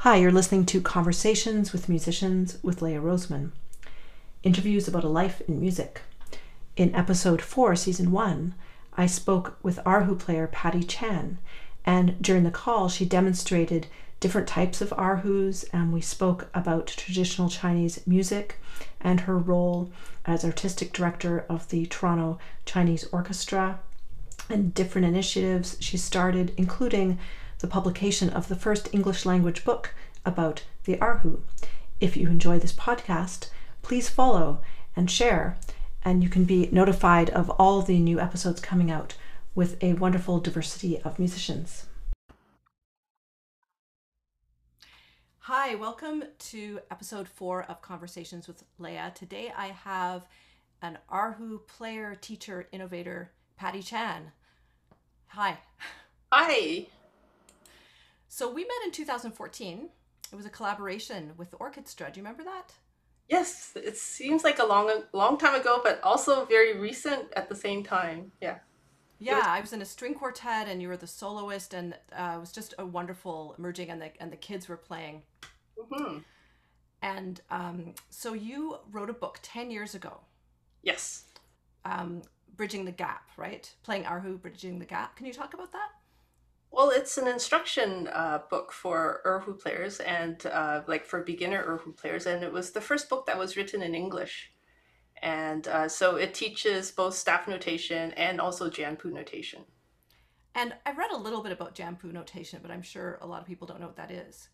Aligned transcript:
Hi, 0.00 0.16
you're 0.16 0.30
listening 0.30 0.66
to 0.66 0.82
Conversations 0.82 1.72
with 1.72 1.88
Musicians 1.88 2.58
with 2.62 2.82
Leah 2.82 3.00
Roseman. 3.00 3.52
Interviews 4.42 4.86
about 4.86 5.04
a 5.04 5.08
life 5.08 5.40
in 5.48 5.58
music. 5.58 6.02
In 6.76 6.94
episode 6.94 7.40
4, 7.40 7.74
season 7.76 8.12
1, 8.12 8.54
I 8.96 9.06
spoke 9.06 9.56
with 9.62 9.78
Erhu 9.84 10.16
player 10.18 10.48
Patty 10.48 10.84
Chan, 10.84 11.38
and 11.86 12.20
during 12.20 12.44
the 12.44 12.50
call, 12.50 12.90
she 12.90 13.06
demonstrated 13.06 13.86
different 14.20 14.46
types 14.46 14.82
of 14.82 14.90
Erhus, 14.90 15.64
and 15.72 15.94
we 15.94 16.02
spoke 16.02 16.50
about 16.52 16.86
traditional 16.88 17.48
Chinese 17.48 18.06
music 18.06 18.60
and 19.00 19.20
her 19.20 19.38
role 19.38 19.90
as 20.26 20.44
artistic 20.44 20.92
director 20.92 21.46
of 21.48 21.70
the 21.70 21.86
Toronto 21.86 22.38
Chinese 22.66 23.08
Orchestra 23.12 23.80
and 24.50 24.74
different 24.74 25.06
initiatives 25.06 25.78
she 25.80 25.96
started, 25.96 26.52
including 26.58 27.18
the 27.58 27.66
publication 27.66 28.28
of 28.30 28.48
the 28.48 28.56
first 28.56 28.92
English 28.92 29.24
language 29.24 29.64
book 29.64 29.94
about 30.24 30.64
the 30.84 30.96
Erhu. 30.96 31.40
If 32.00 32.16
you 32.16 32.28
enjoy 32.28 32.58
this 32.58 32.72
podcast, 32.72 33.48
please 33.82 34.08
follow 34.08 34.60
and 34.94 35.10
share, 35.10 35.56
and 36.04 36.22
you 36.22 36.28
can 36.28 36.44
be 36.44 36.68
notified 36.70 37.30
of 37.30 37.48
all 37.50 37.82
the 37.82 37.98
new 37.98 38.20
episodes 38.20 38.60
coming 38.60 38.90
out 38.90 39.14
with 39.54 39.82
a 39.82 39.94
wonderful 39.94 40.38
diversity 40.38 41.00
of 41.02 41.18
musicians. 41.18 41.86
Hi, 45.38 45.76
welcome 45.76 46.24
to 46.50 46.80
episode 46.90 47.28
four 47.28 47.62
of 47.62 47.80
Conversations 47.80 48.48
with 48.48 48.64
Leah. 48.78 49.12
Today 49.14 49.52
I 49.56 49.68
have 49.68 50.26
an 50.82 50.98
Erhu 51.10 51.66
player, 51.66 52.16
teacher, 52.20 52.68
innovator, 52.72 53.30
Patty 53.56 53.82
Chan. 53.82 54.32
Hi. 55.28 55.58
Hi. 56.32 56.88
So 58.28 58.50
we 58.52 58.62
met 58.62 58.84
in 58.84 58.92
2014. 58.92 59.88
It 60.32 60.36
was 60.36 60.46
a 60.46 60.50
collaboration 60.50 61.32
with 61.36 61.50
the 61.50 61.56
Orchestra. 61.58 62.10
Do 62.12 62.18
you 62.18 62.24
remember 62.24 62.44
that? 62.44 62.72
Yes, 63.28 63.72
it 63.74 63.96
seems 63.96 64.44
like 64.44 64.58
a 64.58 64.64
long, 64.64 64.90
long 65.12 65.36
time 65.36 65.60
ago, 65.60 65.80
but 65.82 66.00
also 66.02 66.44
very 66.44 66.78
recent 66.78 67.32
at 67.34 67.48
the 67.48 67.54
same 67.54 67.82
time. 67.82 68.30
Yeah. 68.40 68.58
Yeah, 69.18 69.42
I 69.44 69.60
was 69.60 69.72
in 69.72 69.80
a 69.80 69.84
string 69.86 70.14
quartet, 70.14 70.68
and 70.68 70.82
you 70.82 70.88
were 70.88 70.96
the 70.96 71.06
soloist, 71.06 71.72
and 71.72 71.94
uh, 72.12 72.34
it 72.36 72.40
was 72.40 72.52
just 72.52 72.74
a 72.78 72.84
wonderful 72.84 73.54
merging, 73.56 73.88
and 73.88 74.00
the 74.00 74.10
and 74.20 74.30
the 74.30 74.36
kids 74.36 74.68
were 74.68 74.76
playing. 74.76 75.22
Mm-hmm. 75.78 76.18
And 77.00 77.40
um, 77.50 77.94
so 78.10 78.34
you 78.34 78.76
wrote 78.92 79.08
a 79.08 79.14
book 79.14 79.38
ten 79.42 79.70
years 79.70 79.94
ago. 79.94 80.20
Yes. 80.82 81.24
Um, 81.86 82.22
bridging 82.56 82.84
the 82.84 82.92
gap, 82.92 83.30
right? 83.38 83.72
Playing 83.82 84.04
Erhu, 84.04 84.40
bridging 84.40 84.78
the 84.78 84.84
gap. 84.84 85.16
Can 85.16 85.24
you 85.24 85.32
talk 85.32 85.54
about 85.54 85.72
that? 85.72 85.88
Well, 86.76 86.90
it's 86.90 87.16
an 87.16 87.26
instruction 87.26 88.06
uh, 88.08 88.40
book 88.50 88.70
for 88.70 89.22
Erhu 89.24 89.58
players 89.58 89.98
and 90.00 90.44
uh, 90.44 90.82
like 90.86 91.06
for 91.06 91.22
beginner 91.22 91.64
Erhu 91.64 91.96
players, 91.96 92.26
and 92.26 92.44
it 92.44 92.52
was 92.52 92.72
the 92.72 92.82
first 92.82 93.08
book 93.08 93.24
that 93.24 93.38
was 93.38 93.56
written 93.56 93.80
in 93.80 93.94
English. 93.94 94.52
And 95.22 95.66
uh, 95.68 95.88
so 95.88 96.16
it 96.16 96.34
teaches 96.34 96.90
both 96.90 97.14
staff 97.14 97.48
notation 97.48 98.12
and 98.12 98.42
also 98.42 98.68
Jianpu 98.68 99.06
notation. 99.06 99.64
And 100.54 100.74
I 100.84 100.92
read 100.92 101.12
a 101.12 101.16
little 101.16 101.42
bit 101.42 101.52
about 101.52 101.74
Jianpu 101.74 102.12
notation, 102.12 102.58
but 102.60 102.70
I'm 102.70 102.82
sure 102.82 103.18
a 103.22 103.26
lot 103.26 103.40
of 103.40 103.46
people 103.46 103.66
don't 103.66 103.80
know 103.80 103.86
what 103.86 103.96
that 103.96 104.10
is. 104.10 104.50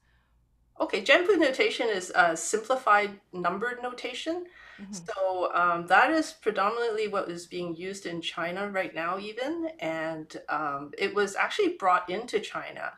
Okay, 0.83 1.01
Jianpu 1.01 1.39
notation 1.39 1.89
is 1.89 2.11
a 2.15 2.37
simplified 2.37 3.21
numbered 3.33 3.81
notation. 3.83 4.47
Mm-hmm. 4.81 4.93
So 4.93 5.55
um, 5.55 5.87
that 5.87 6.11
is 6.11 6.33
predominantly 6.33 7.07
what 7.07 7.31
is 7.31 7.47
being 7.47 7.77
used 7.77 8.05
in 8.05 8.21
China 8.21 8.69
right 8.69 8.93
now, 8.93 9.17
even. 9.19 9.69
And 9.79 10.37
um, 10.49 10.91
it 10.99 11.15
was 11.15 11.37
actually 11.37 11.77
brought 11.79 12.11
into 12.11 12.41
China 12.41 12.95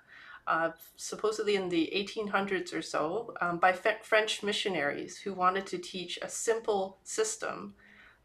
uh, 0.47 0.71
supposedly 0.97 1.57
in 1.57 1.69
the 1.69 1.93
1800s 1.95 2.75
or 2.75 2.83
so, 2.83 3.35
um, 3.41 3.59
by 3.59 3.73
French 3.73 4.43
missionaries 4.43 5.19
who 5.19 5.35
wanted 5.35 5.67
to 5.67 5.79
teach 5.79 6.19
a 6.23 6.29
simple 6.29 6.99
system 7.05 7.75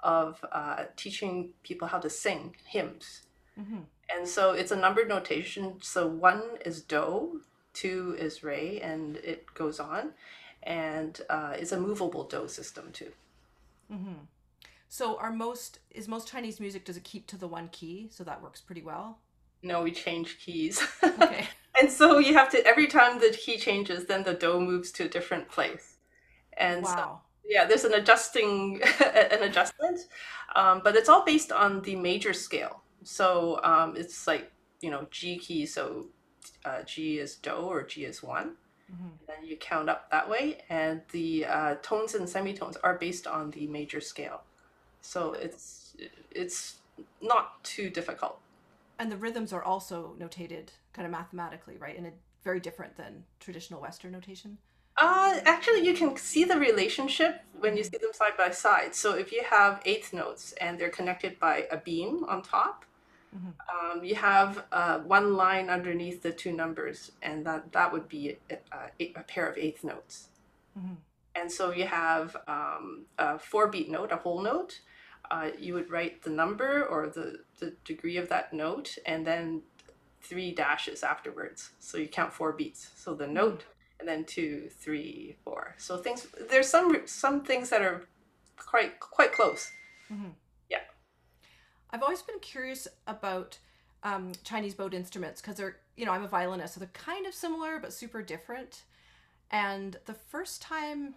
of 0.02 0.44
uh, 0.52 0.86
teaching 0.96 1.52
people 1.64 1.88
how 1.88 2.00
to 2.00 2.10
sing 2.10 2.56
hymns. 2.66 3.24
Mm-hmm. 3.60 3.80
And 4.16 4.28
so 4.28 4.54
it's 4.54 4.72
a 4.72 4.76
numbered 4.76 5.10
notation. 5.10 5.76
So 5.82 6.08
one 6.08 6.44
is 6.66 6.82
do, 6.82 7.42
two 7.74 8.16
is 8.20 8.44
re, 8.44 8.80
and 8.82 9.18
it 9.18 9.54
goes 9.54 9.80
on. 9.80 10.12
And 10.64 11.20
uh, 11.30 11.54
it's 11.56 11.72
a 11.72 11.80
movable 11.80 12.24
do 12.24 12.48
system 12.48 12.92
too. 12.92 13.12
Mm-hmm. 13.92 14.26
So 14.90 15.18
are 15.18 15.32
most 15.32 15.80
is 15.92 16.08
most 16.08 16.28
Chinese 16.28 16.60
music 16.60 16.84
does 16.84 16.98
it 16.98 17.04
keep 17.04 17.28
to 17.28 17.38
the 17.38 17.48
one 17.48 17.70
key? 17.70 18.10
So 18.12 18.24
that 18.24 18.42
works 18.42 18.60
pretty 18.60 18.82
well. 18.82 19.20
No, 19.62 19.84
we 19.84 19.92
change 19.92 20.40
keys. 20.40 20.82
Okay. 21.04 21.48
and 21.80 21.92
so 21.92 22.18
you 22.18 22.34
have 22.34 22.50
to 22.52 22.66
every 22.66 22.88
time 22.88 23.20
the 23.20 23.30
key 23.30 23.58
changes, 23.58 24.06
then 24.06 24.24
the 24.24 24.34
do 24.34 24.60
moves 24.60 24.92
to 24.94 25.06
a 25.06 25.08
different 25.08 25.48
place. 25.48 25.98
And 26.54 26.84
wow. 26.84 26.96
so 26.96 27.22
yeah, 27.48 27.66
there's 27.66 27.84
an 27.84 27.94
adjusting 27.94 28.82
an 29.04 29.44
adjustment, 29.44 30.00
um, 30.56 30.82
but 30.84 30.96
it's 30.96 31.08
all 31.08 31.24
based 31.24 31.52
on 31.52 31.82
the 31.82 31.96
major 31.96 32.34
scale. 32.34 32.82
So 33.04 33.60
um, 33.64 33.96
it's 33.96 34.28
like 34.28 34.52
you 34.82 34.90
know 34.90 35.08
G 35.12 35.38
key. 35.38 35.66
So 35.66 36.08
uh, 36.66 36.84
G 36.84 37.20
is 37.20 37.36
do 37.36 37.52
or 37.52 37.84
G 37.84 38.06
is 38.06 38.24
one. 38.24 38.56
Mm-hmm. 38.92 39.10
Then 39.28 39.46
you 39.46 39.56
count 39.58 39.88
up 39.88 40.10
that 40.10 40.28
way, 40.28 40.60
and 40.70 41.02
the 41.12 41.46
uh, 41.46 41.76
tones 41.82 42.16
and 42.16 42.28
semitones 42.28 42.76
are 42.78 42.98
based 42.98 43.28
on 43.28 43.52
the 43.52 43.68
major 43.68 44.02
scale. 44.02 44.42
So 45.02 45.34
it's 45.34 45.96
it's 46.32 46.78
not 47.22 47.64
too 47.64 47.90
difficult 47.90 48.40
and 49.00 49.10
the 49.10 49.18
rhythms 49.18 49.54
are 49.54 49.64
also 49.64 50.14
notated 50.20 50.68
kind 50.94 51.06
of 51.06 51.12
mathematically, 51.12 51.78
right? 51.78 51.98
And 51.98 52.12
very 52.44 52.60
different 52.60 52.96
than 52.98 53.24
traditional 53.40 53.82
Western 53.82 54.12
notation. 54.12 54.58
Uh, 54.98 55.40
actually, 55.46 55.86
you 55.86 55.94
can 55.94 56.16
see 56.18 56.44
the 56.44 56.58
relationship 56.58 57.42
when 57.60 57.78
you 57.78 57.84
see 57.84 57.98
them 57.98 58.12
side 58.14 58.34
by 58.38 58.52
side. 58.52 58.94
So 58.94 59.16
if 59.16 59.32
you 59.32 59.44
have 59.50 59.82
eighth 59.86 60.14
notes 60.14 60.54
and 60.60 60.78
they're 60.78 60.90
connected 60.90 61.40
by 61.40 61.68
a 61.72 61.78
beam 61.78 62.26
on 62.28 62.42
top, 62.42 62.84
mm-hmm. 63.36 63.50
um, 63.98 64.04
you 64.04 64.16
have 64.16 64.66
uh, 64.72 65.00
one 65.00 65.36
line 65.36 65.70
underneath 65.70 66.22
the 66.22 66.32
two 66.32 66.52
numbers, 66.52 67.12
and 67.22 67.46
that, 67.46 67.72
that 67.72 67.92
would 67.92 68.08
be 68.08 68.38
a, 68.50 68.58
a, 69.00 69.14
a 69.16 69.24
pair 69.24 69.48
of 69.48 69.58
eighth 69.58 69.84
notes. 69.84 70.30
Mm-hmm. 70.78 70.96
And 71.36 71.52
so 71.52 71.72
you 71.72 71.86
have 71.86 72.36
um, 72.48 73.06
a 73.18 73.40
four 73.40 73.68
beat 73.68 73.90
note, 73.90 74.12
a 74.12 74.18
whole 74.18 74.42
note, 74.42 74.82
uh, 75.32 75.50
you 75.60 75.74
would 75.74 75.90
write 75.92 76.24
the 76.24 76.30
number 76.30 76.86
or 76.86 77.08
the, 77.08 77.40
the 77.60 77.76
degree 77.86 78.18
of 78.18 78.30
that 78.30 78.52
note 78.52 78.98
and 79.06 79.26
then 79.26 79.62
three 80.22 80.54
dashes 80.54 81.04
afterwards. 81.04 81.72
So 81.80 81.98
you 81.98 82.08
count 82.08 82.34
four 82.34 82.54
beats. 82.54 82.90
So 82.96 83.14
the 83.14 83.28
note 83.28 83.66
and 84.00 84.08
then 84.08 84.26
two, 84.26 84.70
three, 84.70 85.36
four. 85.44 85.76
So 85.78 85.98
things 85.98 86.28
there's 86.50 86.68
some 86.70 86.96
some 87.06 87.44
things 87.44 87.70
that 87.70 87.82
are 87.82 88.06
quite 88.58 89.00
quite 89.00 89.32
close. 89.32 89.72
Mm-hmm. 90.12 90.30
I've 91.92 92.04
always 92.04 92.22
been 92.22 92.40
curious 92.40 92.88
about 93.08 93.58
um, 94.04 94.32
Chinese 94.44 94.74
bowed 94.74 94.94
instruments 94.94 95.42
because 95.42 95.58
they're 95.58 95.78
you 95.98 96.06
know 96.06 96.12
I'm 96.12 96.24
a 96.24 96.28
violinist, 96.28 96.76
so 96.76 96.80
they're 96.80 96.90
kind 96.94 97.26
of 97.26 97.34
similar 97.34 97.80
but 97.80 97.94
super 97.94 98.22
different. 98.22 98.84
And 99.52 99.98
the 100.06 100.14
first 100.14 100.62
time 100.62 101.16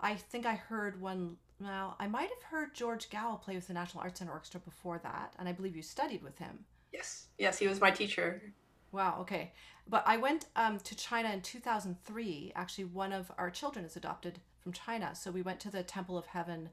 I 0.00 0.14
think 0.14 0.46
I 0.46 0.54
heard 0.54 1.00
one 1.00 1.36
now, 1.60 1.96
I 2.00 2.08
might 2.08 2.28
have 2.28 2.42
heard 2.50 2.74
George 2.74 3.08
Gao 3.08 3.36
play 3.36 3.54
with 3.54 3.68
the 3.68 3.72
National 3.72 4.02
Arts 4.02 4.18
Center 4.18 4.32
Orchestra 4.32 4.60
before 4.60 4.98
that, 5.04 5.34
and 5.38 5.48
I 5.48 5.52
believe 5.52 5.76
you 5.76 5.82
studied 5.82 6.22
with 6.22 6.38
him. 6.38 6.64
Yes, 6.92 7.28
yes, 7.38 7.58
he 7.58 7.68
was 7.68 7.80
my 7.80 7.90
teacher. 7.90 8.42
Wow, 8.90 9.18
okay. 9.20 9.52
But 9.88 10.04
I 10.06 10.18
went 10.18 10.46
um, 10.54 10.78
to 10.80 10.94
China 10.94 11.30
in 11.30 11.40
2003. 11.40 12.52
Actually, 12.54 12.84
one 12.84 13.12
of 13.12 13.32
our 13.38 13.50
children 13.50 13.84
is 13.84 13.96
adopted 13.96 14.38
from 14.60 14.72
China. 14.72 15.14
So 15.14 15.30
we 15.30 15.42
went 15.42 15.60
to 15.60 15.70
the 15.70 15.82
Temple 15.82 16.18
of 16.18 16.26
Heaven 16.26 16.68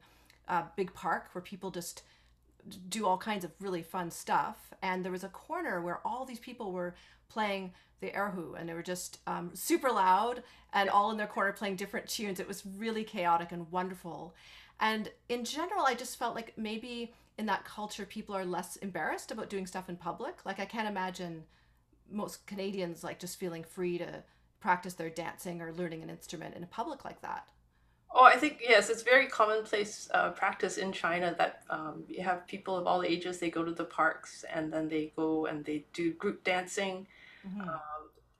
uh, 0.46 0.64
big 0.76 0.92
park 0.92 1.28
where 1.32 1.42
people 1.42 1.70
just 1.70 2.02
do 2.88 3.06
all 3.06 3.18
kinds 3.18 3.44
of 3.44 3.50
really 3.60 3.82
fun 3.82 4.10
stuff. 4.10 4.72
And 4.82 5.04
there 5.04 5.12
was 5.12 5.24
a 5.24 5.28
corner 5.28 5.80
where 5.80 6.00
all 6.04 6.24
these 6.24 6.38
people 6.38 6.72
were 6.72 6.94
playing 7.28 7.72
the 8.00 8.10
erhu 8.10 8.58
and 8.58 8.68
they 8.68 8.74
were 8.74 8.82
just 8.82 9.18
um, 9.26 9.50
super 9.54 9.90
loud 9.90 10.42
and 10.72 10.88
all 10.88 11.10
in 11.10 11.16
their 11.16 11.26
corner 11.26 11.52
playing 11.52 11.76
different 11.76 12.08
tunes. 12.08 12.40
It 12.40 12.48
was 12.48 12.64
really 12.76 13.04
chaotic 13.04 13.52
and 13.52 13.70
wonderful. 13.70 14.34
And 14.80 15.10
in 15.28 15.44
general, 15.44 15.84
I 15.84 15.94
just 15.94 16.18
felt 16.18 16.34
like 16.34 16.54
maybe 16.56 17.12
in 17.38 17.46
that 17.46 17.64
culture, 17.64 18.06
people 18.06 18.34
are 18.34 18.44
less 18.44 18.76
embarrassed 18.76 19.30
about 19.30 19.50
doing 19.50 19.66
stuff 19.66 19.88
in 19.88 19.96
public. 19.96 20.44
Like, 20.44 20.58
I 20.58 20.64
can't 20.64 20.88
imagine 20.88 21.44
most 22.10 22.46
Canadians 22.46 23.04
like 23.04 23.18
just 23.18 23.38
feeling 23.38 23.62
free 23.62 23.98
to 23.98 24.24
practice 24.60 24.94
their 24.94 25.10
dancing 25.10 25.60
or 25.60 25.72
learning 25.72 26.02
an 26.02 26.10
instrument 26.10 26.54
in 26.54 26.62
a 26.62 26.66
public 26.66 27.04
like 27.04 27.20
that. 27.22 27.48
Oh, 28.12 28.24
I 28.24 28.36
think 28.36 28.60
yes, 28.60 28.90
it's 28.90 29.02
very 29.02 29.26
commonplace 29.26 30.08
uh, 30.12 30.30
practice 30.30 30.78
in 30.78 30.92
China 30.92 31.34
that 31.38 31.62
um, 31.70 32.02
you 32.08 32.22
have 32.24 32.46
people 32.46 32.76
of 32.76 32.86
all 32.86 33.04
ages. 33.04 33.38
They 33.38 33.50
go 33.50 33.64
to 33.64 33.72
the 33.72 33.84
parks 33.84 34.44
and 34.52 34.72
then 34.72 34.88
they 34.88 35.12
go 35.14 35.46
and 35.46 35.64
they 35.64 35.84
do 35.92 36.12
group 36.14 36.42
dancing. 36.42 37.06
Mm-hmm. 37.46 37.60
Um, 37.60 37.78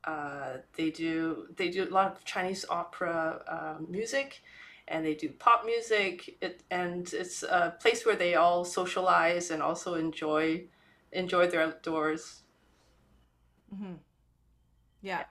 uh, 0.02 0.56
they 0.76 0.90
do 0.90 1.46
they 1.56 1.70
do 1.70 1.84
a 1.84 1.90
lot 1.90 2.11
of 2.11 2.25
Chinese 2.25 2.64
opera 2.69 3.43
uh, 3.46 3.84
music, 3.88 4.43
and 4.88 5.05
they 5.05 5.14
do 5.14 5.28
pop 5.28 5.64
music. 5.64 6.37
It, 6.40 6.62
and 6.70 7.12
it's 7.12 7.44
a 7.44 7.76
place 7.81 8.05
where 8.05 8.16
they 8.16 8.34
all 8.34 8.64
socialize 8.64 9.50
and 9.50 9.62
also 9.62 9.94
enjoy 9.94 10.64
enjoy 11.12 11.46
their 11.46 11.62
outdoors. 11.62 12.43
Mm-hmm. 13.73 13.94
Yeah. 15.02 15.25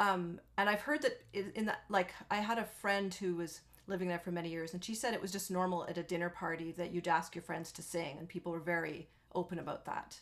Um, 0.00 0.40
and 0.56 0.68
I've 0.68 0.80
heard 0.80 1.02
that 1.02 1.20
in, 1.32 1.66
that, 1.66 1.82
like, 1.90 2.12
I 2.30 2.36
had 2.36 2.58
a 2.58 2.64
friend 2.64 3.12
who 3.14 3.36
was 3.36 3.60
living 3.86 4.08
there 4.08 4.18
for 4.18 4.32
many 4.32 4.48
years, 4.48 4.72
and 4.72 4.82
she 4.82 4.94
said 4.94 5.14
it 5.14 5.20
was 5.20 5.30
just 5.30 5.50
normal 5.50 5.86
at 5.88 5.98
a 5.98 6.02
dinner 6.02 6.30
party 6.30 6.72
that 6.78 6.90
you'd 6.90 7.06
ask 7.06 7.34
your 7.34 7.42
friends 7.42 7.70
to 7.72 7.82
sing, 7.82 8.16
and 8.18 8.28
people 8.28 8.50
were 8.50 8.60
very 8.60 9.08
open 9.34 9.58
about 9.58 9.84
that. 9.84 10.18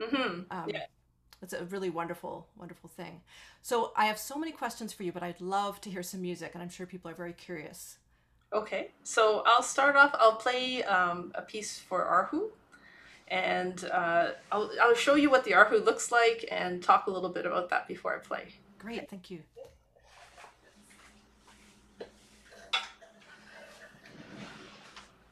Mm-hmm. 0.00 0.42
Um, 0.50 0.68
Yeah. 0.68 0.84
It's 1.40 1.52
a 1.52 1.64
really 1.66 1.90
wonderful, 1.90 2.48
wonderful 2.56 2.90
thing. 2.90 3.20
So 3.62 3.92
I 3.96 4.06
have 4.06 4.18
so 4.18 4.36
many 4.36 4.50
questions 4.50 4.92
for 4.92 5.04
you, 5.04 5.12
but 5.12 5.22
I'd 5.22 5.40
love 5.40 5.80
to 5.82 5.90
hear 5.90 6.02
some 6.02 6.20
music, 6.20 6.50
and 6.54 6.62
I'm 6.62 6.68
sure 6.68 6.86
people 6.86 7.10
are 7.10 7.14
very 7.14 7.32
curious. 7.32 7.98
Okay, 8.52 8.92
so 9.02 9.42
I'll 9.46 9.62
start 9.62 9.94
off. 9.94 10.14
I'll 10.14 10.36
play 10.36 10.82
um, 10.84 11.32
a 11.34 11.42
piece 11.42 11.78
for 11.78 12.04
Erhu, 12.04 12.50
and 13.28 13.84
uh, 13.92 14.30
I'll, 14.50 14.70
I'll 14.80 14.94
show 14.94 15.14
you 15.16 15.30
what 15.30 15.44
the 15.44 15.52
Erhu 15.52 15.84
looks 15.84 16.10
like 16.10 16.44
and 16.50 16.82
talk 16.82 17.06
a 17.06 17.10
little 17.10 17.30
bit 17.30 17.46
about 17.46 17.68
that 17.70 17.86
before 17.86 18.16
I 18.16 18.18
play. 18.18 18.46
Great, 18.78 19.10
thank 19.10 19.30
you. 19.30 19.40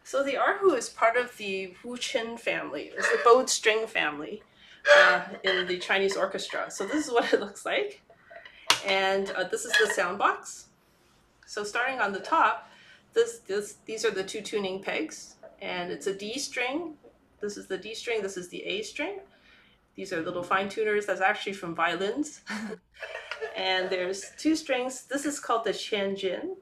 So 0.02 0.22
the 0.22 0.34
Erhu 0.34 0.76
is 0.76 0.88
part 0.88 1.16
of 1.16 1.36
the 1.36 1.74
Huqin 1.82 2.38
family. 2.38 2.92
It's 2.96 3.08
the 3.10 3.18
bowed 3.24 3.50
string 3.50 3.86
family 3.86 4.42
uh, 4.96 5.22
in 5.42 5.66
the 5.66 5.78
Chinese 5.78 6.16
orchestra. 6.16 6.70
So 6.70 6.86
this 6.86 7.06
is 7.06 7.12
what 7.12 7.32
it 7.32 7.40
looks 7.46 7.66
like, 7.66 8.02
and 8.86 9.30
uh, 9.30 9.44
this 9.44 9.64
is 9.64 9.72
the 9.72 9.92
sound 9.92 10.18
box. 10.18 10.66
So 11.46 11.64
starting 11.64 12.00
on 12.00 12.12
the 12.12 12.20
top, 12.20 12.70
this 13.14 13.40
this 13.40 13.78
these 13.84 14.04
are 14.04 14.10
the 14.10 14.24
two 14.24 14.42
tuning 14.42 14.80
pegs, 14.82 15.34
and 15.60 15.90
it's 15.90 16.06
a 16.06 16.14
D 16.14 16.38
string. 16.38 16.94
This 17.40 17.56
is 17.56 17.66
the 17.66 17.76
D 17.76 17.94
string. 17.94 18.22
This 18.22 18.36
is 18.36 18.48
the 18.48 18.62
A 18.64 18.82
string. 18.82 19.18
These 19.96 20.12
are 20.12 20.22
little 20.22 20.42
fine 20.42 20.68
tuners. 20.68 21.06
That's 21.06 21.20
actually 21.20 21.54
from 21.54 21.74
violins. 21.74 22.42
and 23.56 23.88
there's 23.88 24.30
two 24.36 24.54
strings. 24.54 25.04
This 25.06 25.24
is 25.24 25.40
called 25.40 25.64
the 25.64 25.70
qianjin. 25.70 26.56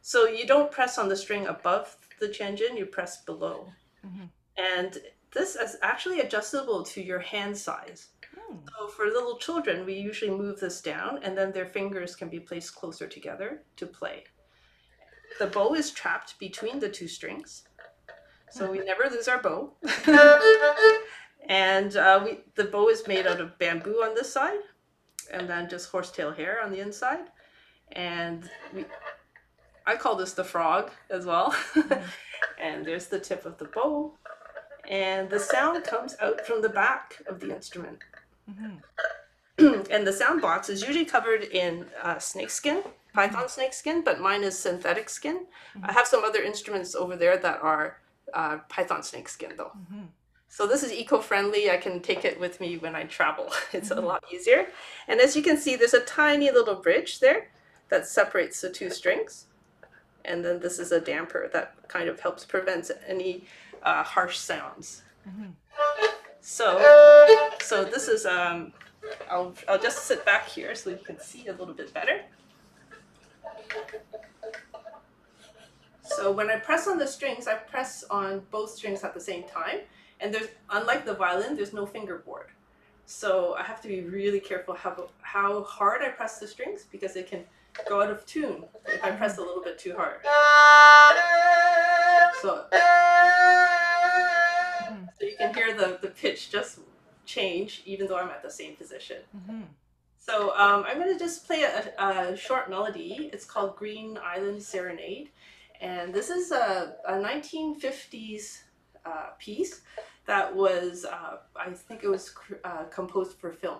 So 0.00 0.26
you 0.26 0.46
don't 0.46 0.72
press 0.72 0.96
on 0.98 1.08
the 1.08 1.16
string 1.16 1.46
above 1.46 1.96
the 2.20 2.28
qianjin, 2.28 2.76
you 2.76 2.86
press 2.86 3.22
below. 3.24 3.72
Mhm. 4.04 4.30
And 4.56 4.98
this 5.32 5.56
is 5.56 5.76
actually 5.82 6.20
adjustable 6.20 6.82
to 6.84 7.02
your 7.02 7.18
hand 7.18 7.56
size. 7.56 8.08
Hmm. 8.34 8.56
So 8.78 8.88
for 8.88 9.06
little 9.06 9.36
children, 9.36 9.84
we 9.84 9.94
usually 9.94 10.30
move 10.30 10.58
this 10.58 10.80
down 10.80 11.22
and 11.22 11.36
then 11.36 11.52
their 11.52 11.66
fingers 11.66 12.16
can 12.16 12.30
be 12.30 12.40
placed 12.40 12.74
closer 12.74 13.06
together 13.06 13.62
to 13.76 13.86
play. 13.86 14.24
The 15.38 15.48
bow 15.48 15.74
is 15.74 15.90
trapped 15.90 16.38
between 16.38 16.80
the 16.80 16.88
two 16.88 17.08
strings. 17.08 17.64
So 18.50 18.70
we 18.70 18.78
never 18.78 19.10
lose 19.10 19.28
our 19.28 19.42
bow. 19.42 19.74
and 21.48 21.94
uh, 21.94 22.22
we, 22.24 22.40
the 22.54 22.64
bow 22.64 22.88
is 22.88 23.06
made 23.06 23.26
out 23.26 23.42
of 23.42 23.58
bamboo 23.58 24.02
on 24.02 24.14
this 24.14 24.32
side 24.32 24.60
and 25.32 25.48
then 25.48 25.68
just 25.68 25.90
horsetail 25.90 26.32
hair 26.32 26.60
on 26.62 26.70
the 26.70 26.80
inside. 26.80 27.26
And 27.92 28.48
we, 28.74 28.84
I 29.86 29.96
call 29.96 30.16
this 30.16 30.34
the 30.34 30.44
frog 30.44 30.90
as 31.10 31.26
well. 31.26 31.54
and 32.60 32.84
there's 32.84 33.06
the 33.06 33.18
tip 33.18 33.46
of 33.46 33.58
the 33.58 33.64
bow. 33.66 34.12
And 34.88 35.28
the 35.28 35.40
sound 35.40 35.82
comes 35.84 36.16
out 36.20 36.46
from 36.46 36.62
the 36.62 36.68
back 36.68 37.22
of 37.26 37.40
the 37.40 37.54
instrument. 37.54 37.98
Mhm. 38.50 38.82
and 39.90 40.06
the 40.06 40.12
sound 40.12 40.40
box 40.40 40.68
is 40.68 40.82
usually 40.82 41.04
covered 41.04 41.42
in 41.42 41.86
uh, 42.02 42.18
snakeskin, 42.18 42.82
python 43.12 43.48
snakeskin, 43.48 44.02
but 44.04 44.20
mine 44.20 44.44
is 44.44 44.56
synthetic 44.58 45.08
skin. 45.10 45.46
I 45.82 45.92
have 45.92 46.06
some 46.06 46.24
other 46.24 46.40
instruments 46.42 46.94
over 46.94 47.16
there 47.16 47.36
that 47.36 47.60
are 47.60 47.98
uh, 48.32 48.58
python 48.68 49.02
snakeskin 49.02 49.52
though. 49.56 49.72
So 50.48 50.66
this 50.66 50.82
is 50.82 50.92
eco-friendly. 50.92 51.70
I 51.70 51.76
can 51.76 52.00
take 52.00 52.24
it 52.24 52.40
with 52.40 52.60
me 52.60 52.78
when 52.78 52.94
I 52.96 53.04
travel. 53.04 53.52
It's 53.72 53.90
a 53.90 54.00
lot 54.00 54.24
easier. 54.32 54.66
And 55.06 55.20
as 55.20 55.36
you 55.36 55.42
can 55.42 55.56
see, 55.56 55.76
there's 55.76 55.94
a 55.94 56.00
tiny 56.00 56.50
little 56.50 56.74
bridge 56.74 57.20
there 57.20 57.48
that 57.90 58.06
separates 58.06 58.60
the 58.60 58.70
two 58.70 58.90
strings. 58.90 59.46
And 60.24 60.44
then 60.44 60.60
this 60.60 60.78
is 60.78 60.90
a 60.92 61.00
damper 61.00 61.48
that 61.52 61.74
kind 61.88 62.08
of 62.08 62.20
helps 62.20 62.44
prevent 62.44 62.90
any 63.06 63.44
uh, 63.82 64.02
harsh 64.02 64.36
sounds. 64.38 65.02
Mhm. 65.28 65.52
So, 66.40 66.66
so 67.62 67.84
this 67.84 68.08
is 68.08 68.24
um, 68.26 68.72
I'll 69.30 69.54
I'll 69.68 69.78
just 69.78 70.04
sit 70.06 70.24
back 70.24 70.48
here 70.48 70.74
so 70.74 70.90
you 70.90 70.98
can 71.04 71.18
see 71.20 71.46
a 71.48 71.52
little 71.52 71.74
bit 71.74 71.92
better. 71.92 72.22
So 76.02 76.32
when 76.32 76.50
I 76.50 76.56
press 76.56 76.88
on 76.88 76.98
the 76.98 77.06
strings, 77.06 77.46
I 77.46 77.54
press 77.54 78.04
on 78.10 78.42
both 78.50 78.70
strings 78.70 79.04
at 79.04 79.14
the 79.14 79.20
same 79.20 79.44
time. 79.44 79.80
And 80.20 80.32
there's 80.34 80.48
unlike 80.70 81.04
the 81.04 81.14
violin, 81.14 81.56
there's 81.56 81.72
no 81.72 81.86
fingerboard. 81.86 82.48
So 83.06 83.54
I 83.54 83.62
have 83.62 83.80
to 83.82 83.88
be 83.88 84.02
really 84.02 84.40
careful 84.40 84.74
how 84.74 85.08
how 85.22 85.62
hard 85.64 86.02
I 86.02 86.08
press 86.08 86.38
the 86.38 86.46
strings 86.46 86.84
because 86.90 87.16
it 87.16 87.26
can 87.30 87.44
go 87.88 88.02
out 88.02 88.10
of 88.10 88.26
tune 88.26 88.64
if 88.86 89.02
I 89.04 89.10
press 89.12 89.38
a 89.38 89.40
little 89.40 89.62
bit 89.62 89.78
too 89.78 89.94
hard. 89.96 90.20
So, 92.42 92.64
so 95.18 95.26
you 95.26 95.36
can 95.38 95.54
hear 95.54 95.74
the, 95.74 95.98
the 96.00 96.08
pitch 96.08 96.50
just 96.50 96.80
change 97.26 97.82
even 97.84 98.06
though 98.06 98.16
I'm 98.18 98.28
at 98.30 98.42
the 98.42 98.50
same 98.50 98.76
position. 98.76 99.18
Mhm. 99.36 99.64
So 100.18 100.54
um, 100.56 100.84
I'm 100.86 100.98
going 100.98 101.12
to 101.12 101.18
just 101.18 101.46
play 101.46 101.62
a, 101.62 101.92
a 102.02 102.36
short 102.36 102.68
melody. 102.68 103.30
It's 103.32 103.44
called 103.46 103.76
Green 103.76 104.18
Island 104.22 104.62
Serenade. 104.62 105.30
And 105.80 106.12
this 106.12 106.28
is 106.28 106.50
a, 106.52 106.96
a 107.06 107.14
1950s 107.14 108.60
uh, 109.04 109.30
piece 109.38 109.82
that 110.26 110.54
was, 110.54 111.04
uh, 111.04 111.38
I 111.56 111.70
think 111.70 112.04
it 112.04 112.08
was 112.08 112.34
uh, 112.64 112.84
composed 112.84 113.38
for 113.38 113.52
film. 113.52 113.78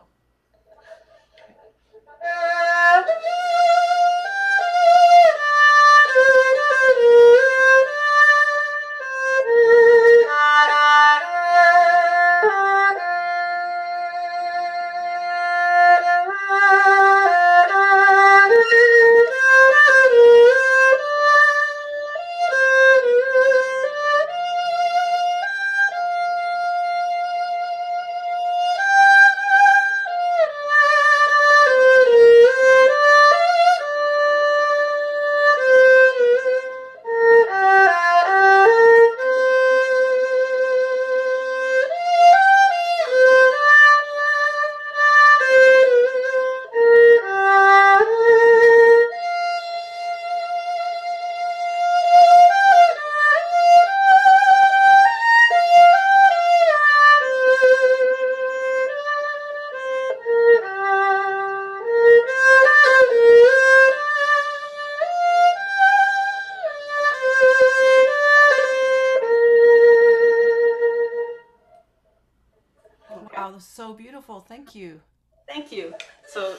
Thank 74.68 74.74
you. 74.74 75.00
Thank 75.48 75.72
you. 75.72 75.94
So 76.26 76.56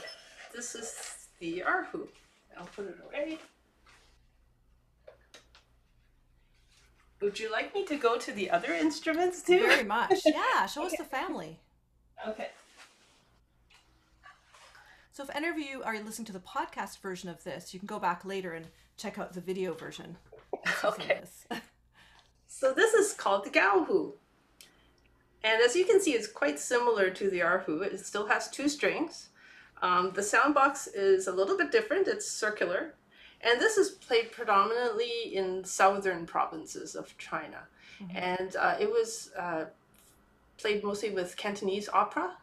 this 0.56 0.74
is 0.74 1.28
the 1.40 1.64
Erhu. 1.64 2.08
I'll 2.58 2.66
put 2.76 2.88
it 2.88 2.98
away. 3.06 3.38
Would 7.22 7.40
you 7.40 7.52
like 7.52 7.72
me 7.76 7.86
to 7.86 7.98
go 7.98 8.18
to 8.18 8.32
the 8.32 8.50
other 8.50 8.74
instruments 8.74 9.44
too? 9.44 9.60
Very 9.60 9.84
much. 9.84 10.22
Yeah, 10.26 10.66
show 10.66 10.88
us 10.88 10.98
the 10.98 11.04
family. 11.04 11.60
Okay. 12.28 12.48
So 15.12 15.22
if 15.22 15.30
any 15.36 15.50
of 15.50 15.60
you 15.60 15.84
are 15.84 16.00
listening 16.00 16.26
to 16.26 16.34
the 16.34 16.40
podcast 16.40 17.02
version 17.02 17.30
of 17.30 17.44
this, 17.44 17.76
you 17.76 17.80
can 17.80 17.86
go 17.86 18.00
back 18.00 18.26
later 18.26 18.54
and 18.54 18.66
check 18.98 19.20
out 19.20 19.34
the 19.34 19.42
video 19.42 19.76
version. 19.76 20.18
Okay. 20.84 21.20
this. 21.20 21.46
So 22.52 22.74
this 22.74 22.94
is 22.96 23.14
called 23.14 23.46
the 23.46 23.52
Gaohu. 23.52 24.14
And 25.44 25.62
as 25.62 25.76
you 25.76 25.86
can 25.86 26.02
see, 26.02 26.12
it's 26.14 26.28
quite 26.28 26.60
similar 26.60 27.10
to 27.12 27.30
the 27.30 27.40
Erhu. 27.40 27.82
It 27.82 28.00
still 28.06 28.28
has 28.28 28.50
two 28.50 28.68
strings. 28.70 29.30
Um, 29.82 30.12
the 30.14 30.24
sound 30.24 30.54
box 30.54 30.88
is 30.88 31.28
a 31.28 31.32
little 31.32 31.58
bit 31.58 31.72
different. 31.72 32.08
It's 32.08 32.30
circular. 32.30 32.94
And 33.42 33.60
this 33.62 33.78
is 33.78 33.92
played 33.92 34.32
predominantly 34.34 35.34
in 35.34 35.64
southern 35.64 36.26
provinces 36.26 36.96
of 36.96 37.18
China. 37.18 37.62
And 38.14 38.56
uh, 38.56 38.76
it 38.80 38.90
was 38.90 39.32
uh, 39.38 39.66
played 40.58 40.84
mostly 40.84 41.12
with 41.12 41.36
Cantonese 41.38 41.90
opera. 41.90 42.36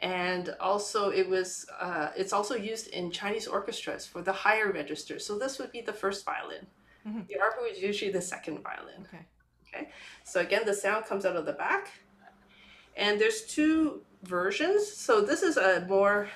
and 0.00 0.54
also 0.60 1.10
it 1.10 1.28
was 1.28 1.66
uh, 1.80 2.08
it's 2.16 2.32
also 2.32 2.54
used 2.54 2.88
in 2.88 3.10
Chinese 3.10 3.46
orchestras 3.46 4.06
for 4.06 4.22
the 4.22 4.32
higher 4.32 4.70
register. 4.72 5.18
So 5.18 5.38
this 5.38 5.58
would 5.58 5.72
be 5.72 5.80
the 5.80 5.92
first 5.92 6.24
violin. 6.24 6.66
Mhm. 7.06 7.26
The 7.28 7.34
erhu 7.34 7.70
is 7.72 7.80
usually 7.80 8.12
the 8.12 8.20
second 8.20 8.62
violin. 8.62 9.02
Okay. 9.06 9.24
Okay, 9.76 9.88
so 10.24 10.40
again, 10.40 10.62
the 10.64 10.74
sound 10.74 11.04
comes 11.04 11.24
out 11.24 11.36
of 11.36 11.44
the 11.44 11.52
back, 11.52 11.90
and 12.96 13.20
there's 13.20 13.42
two 13.42 14.02
versions. 14.22 14.90
So 14.90 15.20
this 15.20 15.42
is 15.42 15.56
a 15.56 15.84
more 15.88 16.28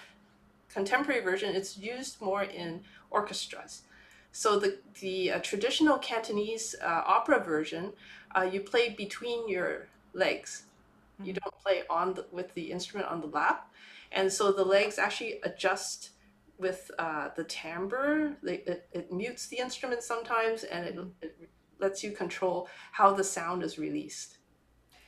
contemporary 0.72 1.22
version. 1.22 1.54
It's 1.54 1.78
used 1.78 2.20
more 2.20 2.42
in 2.42 2.82
orchestras. 3.10 3.82
So 4.32 4.58
the 4.58 4.78
the 5.00 5.32
uh, 5.32 5.38
traditional 5.40 5.98
Cantonese 5.98 6.74
uh, 6.82 7.02
opera 7.06 7.42
version, 7.42 7.92
uh, 8.36 8.42
you 8.42 8.60
play 8.60 8.90
between 8.90 9.48
your 9.48 9.88
legs. 10.12 10.64
You 11.22 11.34
don't 11.34 11.58
play 11.58 11.82
on 11.90 12.14
the, 12.14 12.24
with 12.32 12.54
the 12.54 12.72
instrument 12.72 13.10
on 13.10 13.20
the 13.20 13.26
lap, 13.26 13.70
and 14.10 14.32
so 14.32 14.52
the 14.52 14.64
legs 14.64 14.98
actually 14.98 15.40
adjust 15.42 16.10
with 16.58 16.90
uh, 16.98 17.28
the 17.36 17.44
timbre. 17.44 18.36
They, 18.42 18.56
it, 18.66 18.88
it 18.92 19.12
mutes 19.12 19.46
the 19.48 19.58
instrument 19.58 20.02
sometimes, 20.02 20.64
and 20.64 20.86
it, 20.86 20.98
it 21.20 21.50
lets 21.80 22.02
you 22.04 22.12
control 22.12 22.68
how 22.92 23.12
the 23.12 23.24
sound 23.24 23.62
is 23.62 23.78
released. 23.78 24.38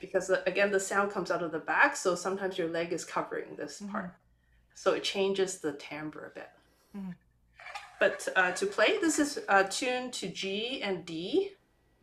Because 0.01 0.31
again, 0.47 0.73
the 0.73 0.81
sound 0.81 1.13
comes 1.13 1.31
out 1.31 1.43
of 1.43 1.53
the 1.53 1.59
back, 1.61 1.95
so 1.97 2.15
sometimes 2.15 2.59
your 2.59 2.69
leg 2.69 2.93
is 2.93 3.05
covering 3.05 3.55
this 3.57 3.81
part. 3.91 4.15
So 4.75 4.95
it 4.95 5.05
changes 5.05 5.61
the 5.61 5.73
timbre 5.75 6.27
a 6.27 6.31
bit. 6.31 6.51
Mhm. 6.97 7.15
But 8.01 8.29
uh, 8.35 8.51
to 8.53 8.67
play, 8.67 8.99
this 9.01 9.19
is 9.19 9.41
uh, 9.49 9.63
tuned 9.65 10.13
to 10.15 10.29
G 10.29 10.83
and 10.83 11.07
D. 11.07 11.53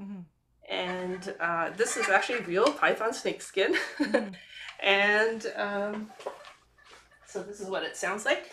Mhm. 0.02 0.24
And 0.70 1.36
uh, 1.40 1.72
this 1.72 1.98
is 1.98 2.08
actually 2.10 2.42
real 2.42 2.72
python 2.72 3.14
snake 3.14 3.42
skin. 3.42 3.76
Mhm. 3.98 4.34
and 4.80 5.54
um, 5.58 6.12
so 7.26 7.44
this 7.44 7.60
is 7.60 7.70
what 7.70 7.84
it 7.84 7.98
sounds 7.98 8.24
like. 8.24 8.52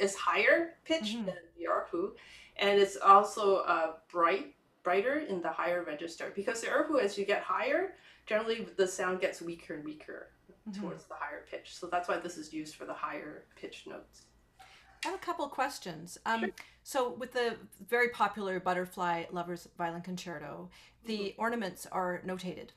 Is 0.00 0.14
a 0.14 0.16
little 0.16 0.16
is 0.16 0.16
higher 0.16 0.74
pitched 0.84 1.16
Mhm. 1.16 1.26
than 1.26 1.38
the 1.56 1.64
erhu, 1.64 2.16
and 2.56 2.80
it's 2.80 2.96
also 2.96 3.58
uh, 3.58 3.98
bright 4.08 4.56
brighter 4.82 5.18
in 5.18 5.42
the 5.42 5.50
higher 5.50 5.82
register 5.84 6.32
because 6.34 6.62
the 6.62 6.66
erhu, 6.68 6.98
as 6.98 7.18
you 7.18 7.26
get 7.26 7.42
higher, 7.42 7.96
generally 8.26 8.64
the 8.76 8.88
sound 8.88 9.20
gets 9.20 9.42
weaker 9.42 9.74
and 9.74 9.84
weaker 9.84 10.32
Mhm. 10.68 10.80
towards 10.80 11.04
the 11.04 11.14
higher 11.14 11.44
pitch. 11.50 11.76
So 11.76 11.86
that's 11.86 12.08
why 12.08 12.16
this 12.18 12.38
is 12.38 12.52
used 12.52 12.76
for 12.76 12.86
the 12.86 12.94
higher 12.94 13.44
pitch 13.56 13.86
notes. 13.86 14.26
I 15.04 15.08
have 15.08 15.14
a 15.14 15.18
couple 15.18 15.48
questions. 15.48 16.18
Um, 16.26 16.52
So, 16.82 17.10
with 17.10 17.32
the 17.32 17.58
very 17.78 18.08
popular 18.08 18.58
Butterfly 18.58 19.26
Lovers 19.30 19.68
Violin 19.76 20.00
Concerto, 20.00 20.70
the 21.04 21.34
ornaments 21.36 21.86
are 21.86 22.22
notated. 22.22 22.70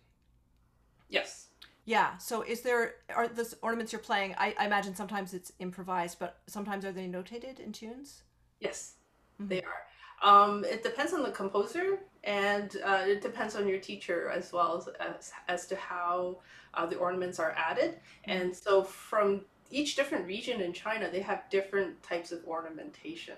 Yes. 1.08 1.43
Yeah. 1.86 2.18
So, 2.18 2.42
is 2.42 2.62
there 2.62 2.96
are 3.14 3.28
the 3.28 3.56
ornaments 3.62 3.92
you're 3.92 4.02
playing? 4.02 4.36
I, 4.38 4.56
I 4.58 4.66
imagine 4.66 4.96
sometimes 4.96 5.34
it's 5.34 5.52
improvised, 5.60 6.18
but 6.20 6.40
sometimes 6.48 6.86
are 6.86 6.92
they 6.94 7.08
notated 7.08 7.60
in 7.60 7.72
tunes? 7.74 8.24
Yes, 8.60 8.96
Mhm. 9.40 9.50
they 9.50 9.62
are. 9.64 9.86
Um, 10.22 10.64
it 10.64 10.84
depends 10.84 11.14
on 11.14 11.24
the 11.24 11.32
composer, 11.32 12.00
and 12.24 12.78
uh, 12.84 13.04
it 13.06 13.22
depends 13.22 13.56
on 13.56 13.68
your 13.68 13.80
teacher 13.80 14.30
as 14.30 14.54
well 14.54 14.78
as 14.78 14.88
as, 15.00 15.34
as 15.50 15.68
to 15.68 15.76
how 15.76 16.40
uh, 16.74 16.86
the 16.86 16.98
ornaments 16.98 17.40
are 17.40 17.52
added. 17.58 18.00
And 18.26 18.56
so, 18.56 18.84
from 18.84 19.46
each 19.70 19.96
different 19.96 20.26
region 20.26 20.62
in 20.62 20.72
China, 20.74 21.10
they 21.12 21.22
have 21.22 21.50
different 21.50 22.02
types 22.04 22.32
of 22.32 22.46
ornamentation. 22.46 23.36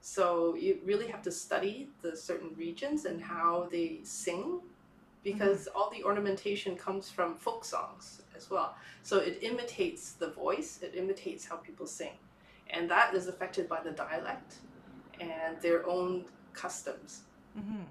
So 0.00 0.54
you 0.54 0.80
really 0.84 1.08
have 1.08 1.22
to 1.22 1.30
study 1.32 1.88
the 2.02 2.14
certain 2.16 2.54
regions 2.56 3.06
and 3.06 3.22
how 3.22 3.68
they 3.70 4.00
sing, 4.02 4.60
because 5.24 5.68
all 5.74 5.90
the 5.90 6.04
ornamentation 6.04 6.76
comes 6.76 7.10
from 7.10 7.36
folk 7.36 7.64
songs 7.64 8.22
as 8.36 8.50
well. 8.50 8.76
So 9.02 9.18
it 9.18 9.38
imitates 9.42 10.12
the 10.12 10.28
voice, 10.28 10.80
it 10.82 10.94
imitates 10.94 11.46
how 11.46 11.56
people 11.56 11.86
sing, 11.86 12.12
and 12.68 12.88
that 12.90 13.14
is 13.14 13.26
affected 13.26 13.68
by 13.68 13.82
the 13.82 13.90
dialect 13.90 14.56
and 15.20 15.60
their 15.60 15.86
own 15.88 16.26
customs. 16.52 17.22
hmm 17.54 17.82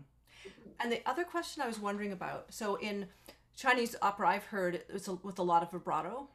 And 0.79 0.91
the 0.91 1.01
other 1.05 1.23
question 1.23 1.63
I 1.63 1.67
was 1.67 1.79
wondering 1.79 2.11
about 2.11 2.53
so, 2.53 2.75
in 2.75 3.07
Chinese 3.55 3.95
opera, 4.01 4.29
I've 4.29 4.45
heard 4.45 4.83
it's 4.89 5.07
a, 5.07 5.15
with 5.15 5.39
a 5.39 5.43
lot 5.43 5.63
of 5.63 5.71
vibrato 5.71 6.29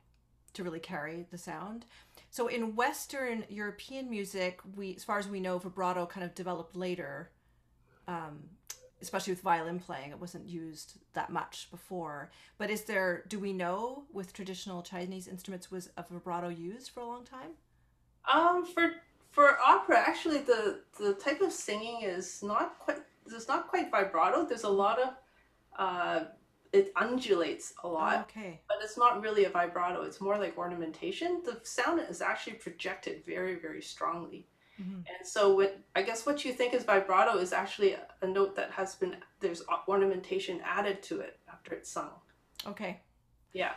to 0.54 0.64
really 0.64 0.80
carry 0.80 1.26
the 1.30 1.38
sound. 1.38 1.84
So, 2.30 2.48
in 2.48 2.74
Western 2.74 3.44
European 3.48 4.10
music, 4.10 4.60
we, 4.76 4.94
as 4.96 5.04
far 5.04 5.18
as 5.18 5.28
we 5.28 5.40
know, 5.40 5.58
vibrato 5.58 6.06
kind 6.06 6.24
of 6.24 6.34
developed 6.34 6.76
later, 6.76 7.30
um, 8.06 8.40
especially 9.00 9.32
with 9.32 9.42
violin 9.42 9.78
playing. 9.78 10.10
It 10.10 10.20
wasn't 10.20 10.48
used 10.48 10.98
that 11.14 11.30
much 11.30 11.70
before. 11.70 12.30
But 12.56 12.70
is 12.70 12.82
there, 12.82 13.24
do 13.28 13.38
we 13.38 13.52
know 13.52 14.04
with 14.12 14.32
traditional 14.32 14.82
Chinese 14.82 15.28
instruments, 15.28 15.70
was 15.70 15.90
a 15.96 16.02
vibrato 16.02 16.48
used 16.48 16.90
for 16.90 17.00
a 17.00 17.06
long 17.06 17.24
time? 17.24 17.50
Um, 18.32 18.64
for 18.64 18.92
for 19.30 19.58
opera, 19.60 19.98
actually, 19.98 20.38
the 20.38 20.80
the 20.98 21.14
type 21.14 21.40
of 21.40 21.52
singing 21.52 22.02
is 22.02 22.42
not 22.42 22.78
quite. 22.78 22.98
It's 23.26 23.48
not 23.48 23.68
quite 23.68 23.90
vibrato. 23.90 24.46
There's 24.46 24.64
a 24.64 24.70
lot 24.70 24.98
of, 24.98 25.10
uh, 25.78 26.24
it 26.72 26.92
undulates 26.96 27.74
a 27.84 27.88
lot. 27.88 28.20
okay. 28.20 28.60
but 28.68 28.78
it's 28.82 28.96
not 28.96 29.20
really 29.20 29.44
a 29.44 29.50
vibrato. 29.50 30.02
It's 30.02 30.20
more 30.20 30.38
like 30.38 30.56
ornamentation. 30.56 31.42
The 31.44 31.60
sound 31.62 32.00
is 32.08 32.22
actually 32.22 32.54
projected 32.54 33.24
very, 33.26 33.56
very 33.56 33.82
strongly. 33.82 34.46
Mhm. 34.80 35.04
And 35.08 35.26
so, 35.26 35.54
what 35.56 35.78
I 35.96 36.02
guess 36.02 36.26
what 36.26 36.44
you 36.44 36.52
think 36.52 36.74
is 36.74 36.84
vibrato 36.84 37.38
is 37.38 37.52
actually 37.52 37.94
a, 37.94 38.06
a 38.22 38.26
note 38.26 38.54
that 38.56 38.70
has 38.72 38.94
been 38.94 39.16
there's 39.40 39.62
ornamentation 39.88 40.60
added 40.64 41.02
to 41.04 41.20
it 41.20 41.38
after 41.50 41.74
it's 41.74 41.90
sung. 41.90 42.10
Okay. 42.66 43.00
Yeah. 43.52 43.72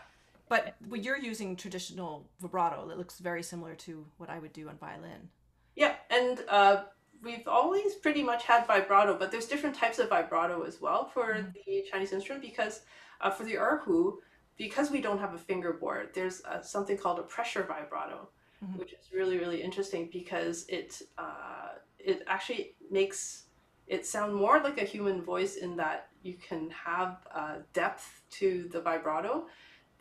But 0.50 0.76
you're 0.94 1.18
using 1.18 1.56
traditional 1.56 2.30
vibrato, 2.42 2.88
that 2.90 2.98
looks 2.98 3.20
very 3.20 3.42
similar 3.42 3.74
to 3.76 4.06
what 4.18 4.30
I 4.30 4.38
would 4.40 4.52
do 4.52 4.68
on 4.68 4.78
violin. 4.78 5.30
Yeah, 5.76 5.96
and 6.10 6.44
uh, 6.50 6.84
we've 7.22 7.48
always 7.48 7.96
pretty 7.96 8.22
much 8.22 8.44
had 8.44 8.68
vibrato, 8.68 9.18
but 9.18 9.32
there's 9.32 9.46
different 9.46 9.76
types 9.78 9.98
of 10.00 10.10
vibrato 10.10 10.64
as 10.64 10.82
well 10.82 11.06
for 11.08 11.34
Mhm. 11.36 11.54
the 11.54 11.86
Chinese 11.90 12.12
instrument 12.12 12.44
because 12.44 12.82
uh, 13.22 13.30
for 13.32 13.46
the 13.46 13.54
erhu, 13.56 14.18
because 14.58 14.92
we 14.92 15.00
don't 15.00 15.20
have 15.20 15.34
a 15.34 15.38
fingerboard, 15.38 16.14
there's 16.14 16.44
uh, 16.44 16.62
something 16.62 16.98
called 16.98 17.20
a 17.20 17.24
pressure 17.24 17.64
vibrato, 17.64 18.28
Mhm. 18.64 18.78
which 18.78 18.94
is 18.94 19.10
really 19.14 19.38
really 19.38 19.62
interesting 19.62 20.10
because 20.12 20.66
it 20.70 21.02
uh, 21.18 21.70
it 22.00 22.24
actually 22.28 22.76
makes 22.90 23.46
it 23.88 24.06
sound 24.06 24.34
more 24.34 24.60
like 24.62 24.80
a 24.82 24.86
human 24.86 25.22
voice 25.22 25.56
in 25.56 25.76
that 25.78 26.10
you 26.24 26.36
can 26.38 26.70
have 26.72 27.28
uh, 27.34 27.58
depth 27.74 28.24
to 28.30 28.70
the 28.72 28.82
vibrato 28.82 29.48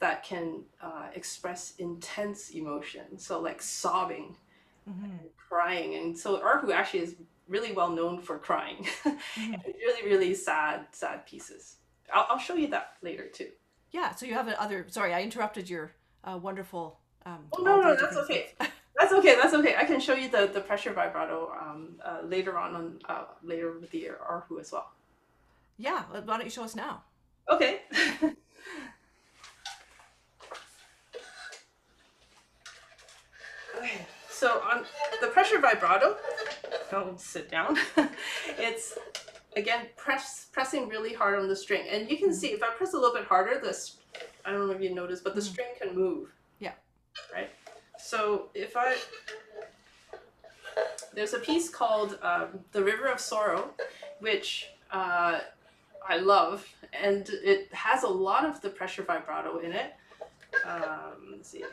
that 0.00 0.23
can 0.25 0.64
uh, 0.83 1.09
express 1.14 1.75
intense 1.79 2.50
emotion, 2.50 3.19
so 3.19 3.40
like 3.40 3.61
sobbing 3.62 4.37
hmm 4.87 5.31
crying 5.49 5.95
and 5.97 6.17
so 6.17 6.38
erhu 6.40 6.73
actually 6.73 7.00
is 7.00 7.17
really 7.49 7.73
well 7.73 7.90
known 7.90 8.21
for 8.21 8.38
crying 8.38 8.87
Mhm. 9.37 9.62
really 9.67 10.09
really 10.09 10.35
sad 10.35 10.87
sad 10.93 11.26
pieces 11.26 11.76
I'll, 12.12 12.26
I'll 12.31 12.38
show 12.38 12.55
you 12.55 12.69
that 12.69 12.93
later 13.02 13.26
too 13.29 13.50
Yeah. 13.93 14.14
So 14.14 14.26
you 14.26 14.35
have 14.35 14.49
another 14.49 14.87
Sorry, 14.88 15.12
I 15.14 15.23
interrupted 15.23 15.69
your 15.69 15.93
uh, 16.25 16.38
wonderful. 16.38 17.00
Um, 17.27 17.45
Oh, 17.53 17.62
no, 17.62 17.81
no, 17.81 17.97
that's 17.97 18.17
okay. 18.17 18.47
things. 18.59 18.71
that's 18.97 19.12
okay 19.12 19.35
that's 19.37 19.55
okay 19.55 19.75
i 19.77 19.85
can 19.85 19.99
show 20.00 20.15
you 20.15 20.29
the 20.29 20.50
the 20.53 20.61
pressure 20.61 20.93
vibrato 20.93 21.53
um, 21.61 21.97
uh, 22.05 22.21
later 22.25 22.59
on 22.59 22.75
on 22.75 22.99
uh, 23.09 23.25
later 23.43 23.79
with 23.79 23.91
the 23.91 24.09
erhu 24.11 24.61
as 24.61 24.73
well 24.73 24.91
yeah. 25.79 26.03
Why 26.11 26.21
don't 26.37 26.45
you 26.45 26.50
show 26.50 26.65
us 26.65 26.75
now? 26.77 27.03
okay 27.50 27.81
okay 33.79 34.07
so 34.29 34.61
on 34.71 34.85
the 35.21 35.29
pressure 35.29 35.59
vibrato 35.61 36.17
i'll 36.93 37.17
sit 37.19 37.50
down 37.50 37.77
it's 38.59 38.97
again 39.57 39.87
press 39.97 40.49
pressing 40.53 40.89
really 40.89 41.12
hard 41.12 41.39
on 41.39 41.49
the 41.49 41.57
string 41.57 41.87
and 41.91 42.11
you 42.11 42.17
can 42.17 42.33
see 42.33 42.49
if 42.49 42.62
i 42.62 42.69
press 42.71 42.93
a 42.95 42.97
little 42.97 43.15
bit 43.15 43.25
harder 43.25 43.61
this 43.62 43.99
i 44.45 44.50
don't 44.50 44.67
know 44.67 44.73
if 44.75 44.81
you 44.81 44.95
noticed 44.95 45.25
but 45.25 45.35
the 45.35 45.41
Mhm. 45.41 45.45
string 45.45 45.69
can 45.81 45.95
move. 45.95 46.33
Right? 47.35 47.51
So 47.99 48.49
if 48.55 48.77
i 48.77 48.97
there's 51.15 51.35
a 51.35 51.39
piece 51.39 51.69
called 51.69 52.19
um, 52.23 52.61
the 52.73 52.83
river 52.83 53.07
of 53.07 53.21
sorrow 53.21 53.71
which 54.21 54.67
uh, 54.93 55.41
i 56.09 56.17
love 56.17 56.67
and 56.93 57.29
it 57.45 57.73
has 57.73 58.03
a 58.03 58.09
lot 58.09 58.45
of 58.45 58.61
the 58.61 58.71
pressure 58.71 59.03
vibrato 59.03 59.59
in 59.59 59.73
it. 59.73 59.95
Um, 60.65 61.33
let's 61.33 61.49
see 61.49 61.65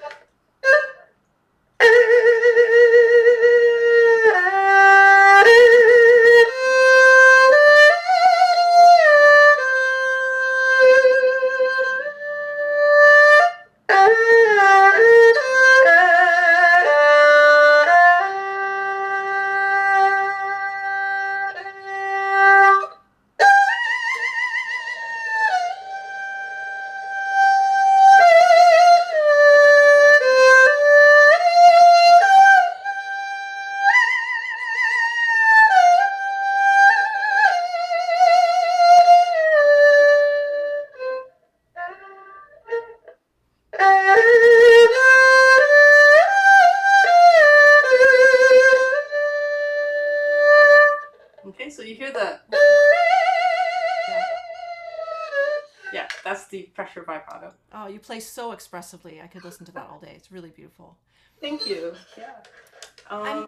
pressure 56.87 57.05
vibrato. 57.05 57.53
Oh, 57.73 57.87
you 57.87 57.99
play 57.99 58.19
so 58.19 58.51
expressively. 58.51 59.21
I 59.21 59.27
could 59.27 59.43
listen 59.43 59.65
to 59.65 59.71
that 59.73 59.87
all 59.89 59.99
day. 59.99 60.13
It's 60.15 60.31
really 60.31 60.49
beautiful. 60.49 60.97
Thank 61.41 61.67
you. 61.67 61.93
Yeah. 62.17 62.33
Um, 63.09 63.47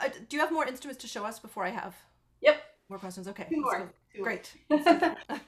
uh, 0.00 0.08
do 0.28 0.36
you 0.36 0.40
have 0.40 0.52
more 0.52 0.66
instruments 0.66 1.00
to 1.02 1.08
show 1.08 1.24
us 1.24 1.38
before 1.38 1.64
I 1.64 1.70
have 1.70 1.94
yep. 2.40 2.62
more 2.88 2.98
questions? 2.98 3.28
Okay. 3.28 3.46
Two 3.50 3.60
more. 3.60 3.92
Two 4.12 4.20
more. 4.20 4.24
Great. 4.24 4.54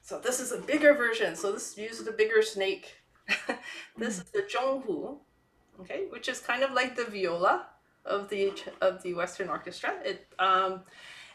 So 0.00 0.18
this 0.18 0.40
is 0.40 0.52
a 0.52 0.56
bigger 0.56 0.94
version. 0.94 1.36
So 1.36 1.52
this 1.52 1.76
uses 1.76 2.06
a 2.06 2.12
bigger 2.12 2.40
snake. 2.40 2.96
this 3.98 4.16
is 4.16 4.24
the 4.30 4.40
zhonghu, 4.40 5.18
okay, 5.80 6.06
which 6.08 6.30
is 6.30 6.40
kind 6.40 6.62
of 6.62 6.72
like 6.72 6.96
the 6.96 7.04
viola 7.04 7.66
of 8.08 8.28
the 8.28 8.52
of 8.80 9.02
the 9.02 9.14
Western 9.14 9.48
orchestra. 9.48 9.94
It 10.04 10.26
um, 10.38 10.82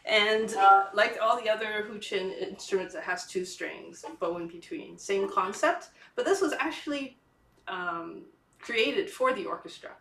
and 0.04 0.52
uh, 0.54 0.86
like 0.92 1.18
all 1.22 1.40
the 1.40 1.48
other 1.48 1.86
huqin 1.90 2.36
instruments, 2.38 2.94
it 2.94 3.02
has 3.02 3.26
two 3.26 3.44
strings, 3.44 4.04
bow 4.20 4.36
in 4.36 4.48
between. 4.48 4.98
Same 4.98 5.30
concept, 5.30 5.88
but 6.14 6.26
this 6.26 6.42
was 6.42 6.52
actually 6.58 7.16
um, 7.68 8.22
created 8.60 9.08
for 9.08 9.32
the 9.32 9.46
orchestra. 9.46 9.92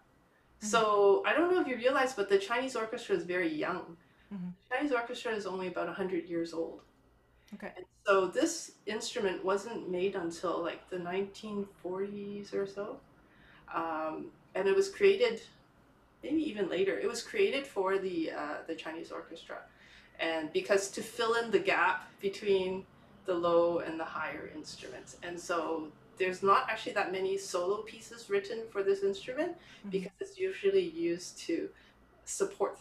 So 0.59 1.23
I 1.25 1.33
don't 1.33 1.53
know 1.53 1.59
if 1.59 1.67
you 1.67 1.75
realize, 1.75 2.13
but 2.13 2.29
the 2.29 2.37
Chinese 2.37 2.77
orchestra 2.77 3.17
is 3.17 3.23
very 3.23 3.53
young. 3.53 3.97
Mhm. 4.33 4.53
Chinese 4.69 4.93
orchestra 4.93 5.33
is 5.33 5.45
only 5.45 5.67
about 5.67 5.89
hundred 5.89 6.25
years 6.29 6.53
old. 6.53 6.81
Okay. 7.53 7.71
And 7.75 7.85
so 8.05 8.27
this 8.27 8.71
instrument 8.85 9.43
wasn't 9.43 9.89
made 9.89 10.15
until 10.15 10.61
like 10.61 10.89
the 10.89 10.97
1940s 10.97 12.53
or 12.53 12.65
so. 12.65 12.99
Um, 13.73 14.31
and 14.55 14.67
it 14.67 14.75
was 14.75 14.89
created 14.89 15.41
maybe 16.23 16.41
even 16.49 16.69
later. 16.69 16.97
It 16.97 17.07
was 17.07 17.21
created 17.21 17.67
for 17.67 17.97
the 17.97 18.31
uh, 18.31 18.57
the 18.67 18.75
Chinese 18.75 19.11
orchestra. 19.11 19.57
And 20.19 20.51
because 20.53 20.89
to 20.91 21.01
fill 21.01 21.33
in 21.33 21.51
the 21.51 21.59
gap 21.59 22.07
between 22.21 22.85
the 23.25 23.33
low 23.33 23.79
and 23.79 23.99
the 23.99 24.05
higher 24.05 24.49
instruments. 24.55 25.17
And 25.23 25.39
so 25.39 25.87
there's 26.17 26.43
not 26.43 26.67
actually 26.69 26.93
that 26.93 27.11
many 27.11 27.37
solo 27.37 27.77
pieces 27.81 28.29
written 28.29 28.59
for 28.71 28.83
this 28.83 29.01
instrument 29.03 29.51
Mhm. 29.85 29.91
because 29.91 30.11
it's 30.19 30.37
usually 30.37 30.87
used 31.11 31.39
to 31.47 31.69
support 32.25 32.77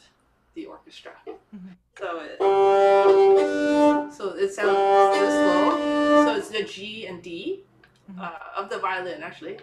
the 0.55 0.67
orchestra. 0.67 1.13
Mhm. 1.27 1.75
So 1.99 2.21
it, 2.21 2.39
so 4.19 4.25
it 4.45 4.51
sounds 4.53 4.79
this 5.19 5.35
low. 5.49 6.25
So 6.25 6.37
it's 6.37 6.51
the 6.51 6.65
G 6.65 7.07
and 7.07 7.23
D 7.23 7.65
Mhm. 8.11 8.21
uh, 8.21 8.61
of 8.61 8.69
the 8.69 8.79
violin 8.79 9.23
actually. 9.23 9.57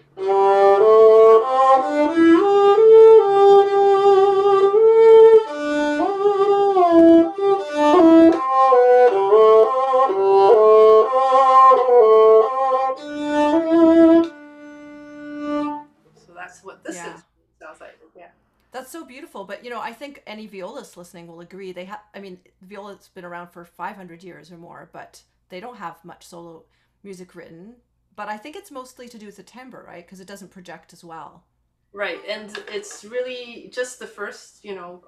That's 18.72 18.92
so 18.92 19.06
beautiful. 19.06 19.46
But 19.46 19.64
you 19.64 19.70
know, 19.70 19.82
I 19.82 19.94
think 19.94 20.22
any 20.28 20.48
violist 20.48 20.98
listening 20.98 21.28
will 21.28 21.42
agree. 21.42 21.72
They 21.72 21.86
have. 21.86 22.02
I 22.14 22.20
mean, 22.20 22.40
viola's 22.62 23.10
been 23.10 23.26
around 23.26 23.50
for 23.50 23.66
500 23.66 24.24
years 24.24 24.52
or 24.52 24.58
more, 24.58 24.90
but 24.92 25.24
they 25.50 25.60
don't 25.60 25.78
have 25.78 26.04
much 26.06 26.26
solo 26.26 26.64
music 27.04 27.36
written. 27.36 27.76
But 28.16 28.30
I 28.30 28.38
think 28.38 28.56
it's 28.56 28.72
mostly 28.72 29.08
to 29.10 29.18
do 29.18 29.26
with 29.26 29.38
the 29.38 29.44
timbre, 29.44 29.84
right? 29.88 30.06
Because 30.06 30.20
it 30.20 30.28
doesn't 30.28 30.52
project 30.52 30.94
as 30.94 31.04
well. 31.04 31.46
Right, 31.92 32.20
and 32.28 32.56
it's 32.68 33.04
really 33.04 33.72
just 33.74 33.98
the 33.98 34.06
first, 34.06 34.64
you 34.64 34.76
know, 34.76 35.04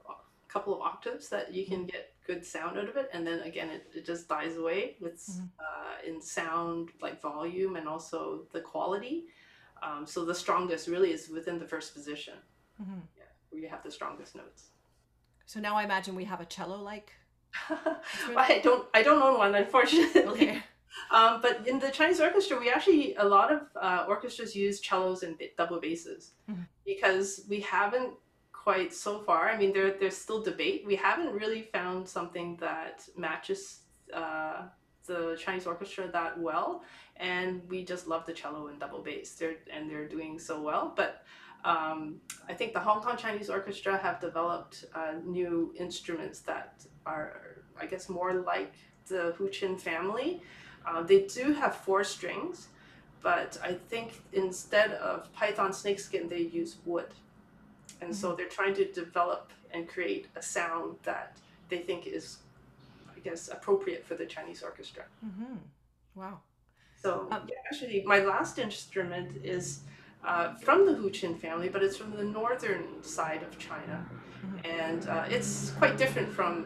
couple 0.47 0.75
of 0.75 0.81
octaves 0.81 1.29
that 1.29 1.53
you 1.53 1.65
can 1.65 1.85
get 1.85 2.13
good 2.27 2.45
sound 2.45 2.77
out 2.77 2.89
of 2.89 2.97
it, 2.97 3.09
and 3.13 3.25
then 3.25 3.39
again, 3.41 3.69
it, 3.69 3.87
it 3.95 4.05
just 4.05 4.27
dies 4.27 4.57
away 4.57 4.97
with 4.99 5.15
Mhm. 5.29 5.49
uh, 5.59 5.95
in 6.07 6.21
sound, 6.21 6.89
like 7.01 7.21
volume, 7.21 7.75
and 7.75 7.87
also 7.87 8.47
the 8.51 8.61
quality. 8.61 9.27
Um, 9.83 10.05
so 10.05 10.25
the 10.25 10.35
strongest 10.35 10.87
really 10.87 11.11
is 11.11 11.29
within 11.29 11.59
the 11.59 11.67
first 11.67 11.93
position, 11.93 12.33
hmm 12.77 12.99
where 13.15 13.20
you 13.61 13.69
have 13.69 13.83
the 13.83 13.91
strongest 13.91 14.35
notes. 14.35 14.61
So 15.45 15.59
now 15.59 15.75
I 15.75 15.83
imagine 15.83 16.15
we 16.15 16.25
have 16.25 16.41
a 16.41 16.45
cello-like. 16.45 17.11
I 18.49 18.59
don't, 18.63 18.87
I 18.93 19.03
don't 19.03 19.21
own 19.21 19.37
one, 19.37 19.55
unfortunately. 19.55 20.21
Okay. 20.49 20.63
Um, 21.09 21.41
but 21.41 21.65
in 21.67 21.79
the 21.79 21.89
Chinese 21.89 22.19
orchestra, 22.19 22.59
we 22.59 22.69
actually 22.69 23.15
a 23.15 23.23
lot 23.23 23.49
of 23.51 23.61
uh, 23.81 24.05
orchestras 24.09 24.55
use 24.55 24.77
cellos 24.85 25.23
and 25.23 25.33
double 25.57 25.79
basses 25.79 26.31
Mhm. 26.49 26.65
because 26.85 27.27
we 27.49 27.61
haven't 27.61 28.11
quite 28.51 28.93
so 28.93 29.19
far. 29.27 29.49
I 29.49 29.57
mean, 29.57 29.71
there 29.73 29.91
there's 29.99 30.17
still 30.17 30.41
debate. 30.43 30.83
We 30.85 30.97
haven't 31.07 31.31
really 31.41 31.63
found 31.77 32.07
something 32.17 32.57
that 32.57 33.07
matches 33.17 33.59
uh, 34.13 34.63
the 35.05 35.37
Chinese 35.43 35.65
orchestra 35.65 36.09
that 36.11 36.37
well, 36.47 36.83
and 37.15 37.61
we 37.71 37.77
just 37.85 38.05
love 38.07 38.25
the 38.25 38.33
cello 38.33 38.67
and 38.67 38.77
double 38.77 39.01
bass. 39.01 39.35
They're 39.39 39.57
and 39.73 39.89
they're 39.89 40.09
doing 40.17 40.39
so 40.39 40.61
well, 40.61 40.93
but. 40.95 41.23
Um, 41.63 42.21
I 42.49 42.53
think 42.53 42.73
the 42.73 42.79
Hong 42.79 43.01
Kong 43.01 43.17
Chinese 43.17 43.49
Orchestra 43.49 43.97
have 43.97 44.19
developed 44.19 44.85
uh, 44.95 45.13
new 45.23 45.73
instruments 45.77 46.39
that 46.41 46.85
are, 47.05 47.57
I 47.79 47.85
guess, 47.85 48.09
more 48.09 48.33
like 48.33 48.73
the 49.07 49.35
Huqin 49.37 49.79
family. 49.79 50.41
Uh, 50.85 51.03
they 51.03 51.21
do 51.21 51.53
have 51.53 51.75
four 51.75 52.03
strings, 52.03 52.67
but 53.21 53.57
I 53.63 53.73
think 53.73 54.21
instead 54.33 54.93
of 54.93 55.31
python 55.33 55.71
snakeskin, 55.73 56.27
they 56.27 56.41
use 56.41 56.77
wood. 56.85 57.13
And 58.01 58.15
so 58.15 58.33
they're 58.33 58.47
trying 58.47 58.73
to 58.75 58.85
develop 58.91 59.51
and 59.71 59.87
create 59.87 60.27
a 60.35 60.41
sound 60.41 60.95
that 61.03 61.37
they 61.69 61.77
think 61.77 62.07
is, 62.07 62.37
I 63.15 63.19
guess, 63.19 63.47
appropriate 63.49 64.03
for 64.05 64.15
the 64.15 64.25
Chinese 64.25 64.63
orchestra. 64.63 65.03
hmm 65.21 65.57
Wow. 66.15 66.39
So, 67.01 67.27
Um, 67.31 67.47
yeah, 67.47 67.55
actually, 67.71 68.03
my 68.05 68.19
last 68.19 68.59
instrument 68.59 69.45
is 69.45 69.81
uh, 70.23 70.53
from 70.55 70.85
the 70.85 70.93
Huqin 70.93 71.37
family, 71.39 71.69
but 71.69 71.83
it's 71.83 71.97
from 71.97 72.15
the 72.15 72.23
northern 72.23 73.03
side 73.03 73.43
of 73.43 73.57
China. 73.57 74.05
And 74.63 75.07
uh, 75.07 75.25
it's 75.29 75.71
quite 75.71 75.97
different 75.97 76.31
from 76.31 76.65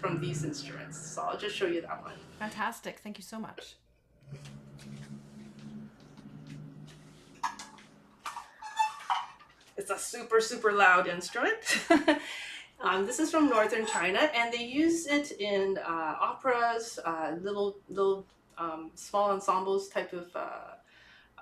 from 0.00 0.20
these 0.20 0.44
instruments. 0.44 0.96
So 0.96 1.22
I'll 1.22 1.38
just 1.38 1.56
show 1.56 1.66
you 1.66 1.80
that 1.82 2.02
one. 2.02 2.14
Fantastic. 2.38 3.00
Thank 3.00 3.18
you 3.18 3.24
so 3.24 3.38
much. 3.38 3.74
It's 9.76 9.90
a 9.90 9.98
super, 9.98 10.40
super 10.40 10.72
loud 10.72 11.06
instrument. 11.06 11.56
um, 12.80 13.06
this 13.06 13.18
is 13.20 13.30
from 13.30 13.48
northern 13.48 13.86
China, 13.86 14.18
and 14.34 14.52
they 14.52 14.64
use 14.64 15.06
it 15.06 15.32
in 15.40 15.78
uh, 15.78 16.16
operas, 16.20 16.98
uh, 17.04 17.36
little, 17.40 17.76
little 17.88 18.26
um, 18.58 18.90
small 18.94 19.30
ensembles 19.30 19.88
type 19.88 20.12
of 20.12 20.28
uh, 20.34 20.74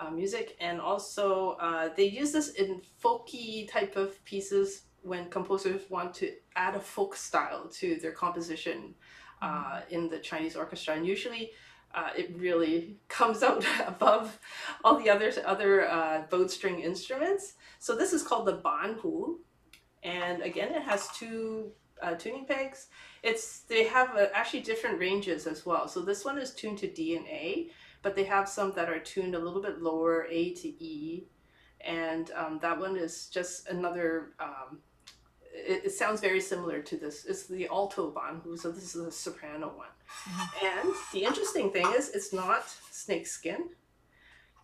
uh, 0.00 0.11
music, 0.11 0.56
and 0.61 0.80
also 0.80 1.56
uh, 1.61 1.88
they 1.96 2.04
use 2.04 2.32
this 2.32 2.50
in 2.50 2.82
folky 3.02 3.70
type 3.70 3.96
of 3.96 4.22
pieces 4.24 4.82
when 5.02 5.28
composers 5.30 5.82
want 5.88 6.14
to 6.14 6.32
add 6.56 6.74
a 6.74 6.80
folk 6.80 7.14
style 7.14 7.68
to 7.68 7.96
their 7.96 8.12
composition 8.12 8.94
uh, 9.42 9.80
in 9.90 10.09
the 10.09 10.18
Chinese 10.18 10.56
orchestra, 10.56 10.94
and 10.94 11.06
usually. 11.06 11.50
Uh, 11.94 12.11
it 12.14 12.37
really 12.37 12.98
comes 13.09 13.42
out 13.42 13.64
above 13.87 14.38
all 14.85 14.98
the 14.98 15.09
other 15.09 15.32
other 15.46 15.88
uh, 15.88 16.22
bowed 16.28 16.50
string 16.50 16.80
instruments. 16.80 17.54
So 17.78 17.96
this 17.96 18.12
is 18.12 18.22
called 18.22 18.46
the 18.46 18.59
banhu, 18.59 19.37
and 20.02 20.42
again, 20.42 20.74
it 20.74 20.82
has 20.82 21.09
two 21.16 21.72
uh, 22.02 22.14
tuning 22.14 22.46
pegs. 22.46 22.88
It's 23.22 23.61
they 23.61 23.85
have 23.85 24.14
uh, 24.16 24.26
actually 24.35 24.61
different 24.61 24.98
ranges 24.98 25.46
as 25.46 25.64
well. 25.64 25.88
So 25.88 26.02
this 26.02 26.24
one 26.24 26.38
is 26.38 26.52
tuned 26.54 26.78
to 26.78 26.90
D 26.90 27.16
and 27.16 27.26
A, 27.26 27.70
but 28.06 28.14
they 28.14 28.22
have 28.22 28.48
some 28.48 28.70
that 28.74 28.88
are 28.88 29.00
tuned 29.00 29.34
a 29.34 29.38
little 29.40 29.60
bit 29.60 29.82
lower, 29.82 30.28
A 30.30 30.52
to 30.54 30.68
E, 30.68 31.26
and 31.80 32.30
um, 32.36 32.60
that 32.62 32.78
one 32.78 32.96
is 32.96 33.26
just 33.26 33.68
another. 33.68 34.28
Um, 34.38 34.78
it, 35.52 35.86
it 35.86 35.90
sounds 35.90 36.20
very 36.20 36.40
similar 36.40 36.82
to 36.82 36.96
this. 36.96 37.24
It's 37.24 37.48
the 37.48 37.66
alto 37.66 38.12
banhu, 38.12 38.56
so 38.56 38.70
this 38.70 38.94
is 38.94 39.04
a 39.04 39.10
soprano 39.10 39.72
one. 39.74 39.94
And 40.62 40.94
the 41.12 41.24
interesting 41.24 41.72
thing 41.72 41.88
is, 41.98 42.10
it's 42.10 42.32
not 42.32 42.62
snakeskin. 42.92 43.70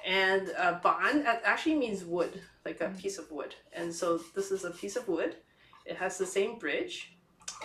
And 0.07 0.53
uh, 0.57 0.79
ban 0.81 1.27
actually 1.27 1.75
means 1.75 2.05
wood, 2.05 2.41
like 2.65 2.81
a 2.81 2.91
piece 2.91 3.19
of 3.19 3.29
wood. 3.33 3.57
And 3.73 3.93
so 3.93 4.21
this 4.37 4.53
is 4.53 4.63
a 4.63 4.71
piece 4.71 4.95
of 4.95 5.09
wood. 5.09 5.35
It 5.85 5.97
has 5.97 6.17
the 6.17 6.27
same 6.27 6.61
bridge. 6.61 7.17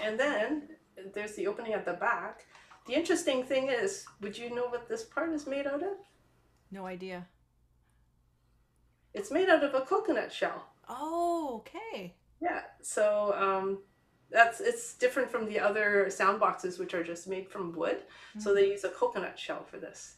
And 0.03 0.19
then 0.19 0.69
there's 1.13 1.35
the 1.35 1.45
opening 1.45 1.73
at 1.73 1.85
the 1.85 1.93
back. 1.93 2.47
The 2.87 2.93
interesting 2.93 3.43
thing 3.43 3.67
is, 3.67 4.05
would 4.21 4.37
you 4.37 4.53
know 4.55 4.67
what 4.67 4.87
this 4.87 5.03
part 5.03 5.33
is 5.33 5.45
made 5.45 5.67
out 5.67 5.83
of? 5.83 5.97
No 6.71 6.85
idea. 6.85 7.27
It's 9.13 9.31
made 9.31 9.49
out 9.49 9.63
of 9.63 9.73
a 9.73 9.81
coconut 9.81 10.31
shell. 10.31 10.67
Oh, 10.87 11.61
okay. 11.61 12.15
Yeah. 12.41 12.61
So 12.81 13.33
um, 13.35 13.79
that's 14.31 14.61
it's 14.61 14.93
different 14.93 15.29
from 15.29 15.47
the 15.47 15.59
other 15.59 16.09
sound 16.09 16.39
boxes, 16.39 16.79
which 16.79 16.93
are 16.93 17.03
just 17.03 17.27
made 17.27 17.49
from 17.49 17.75
wood. 17.75 17.97
So 18.39 18.53
they 18.53 18.69
use 18.69 18.83
a 18.83 18.89
coconut 18.89 19.37
shell 19.39 19.65
for 19.69 19.77
this, 19.77 20.17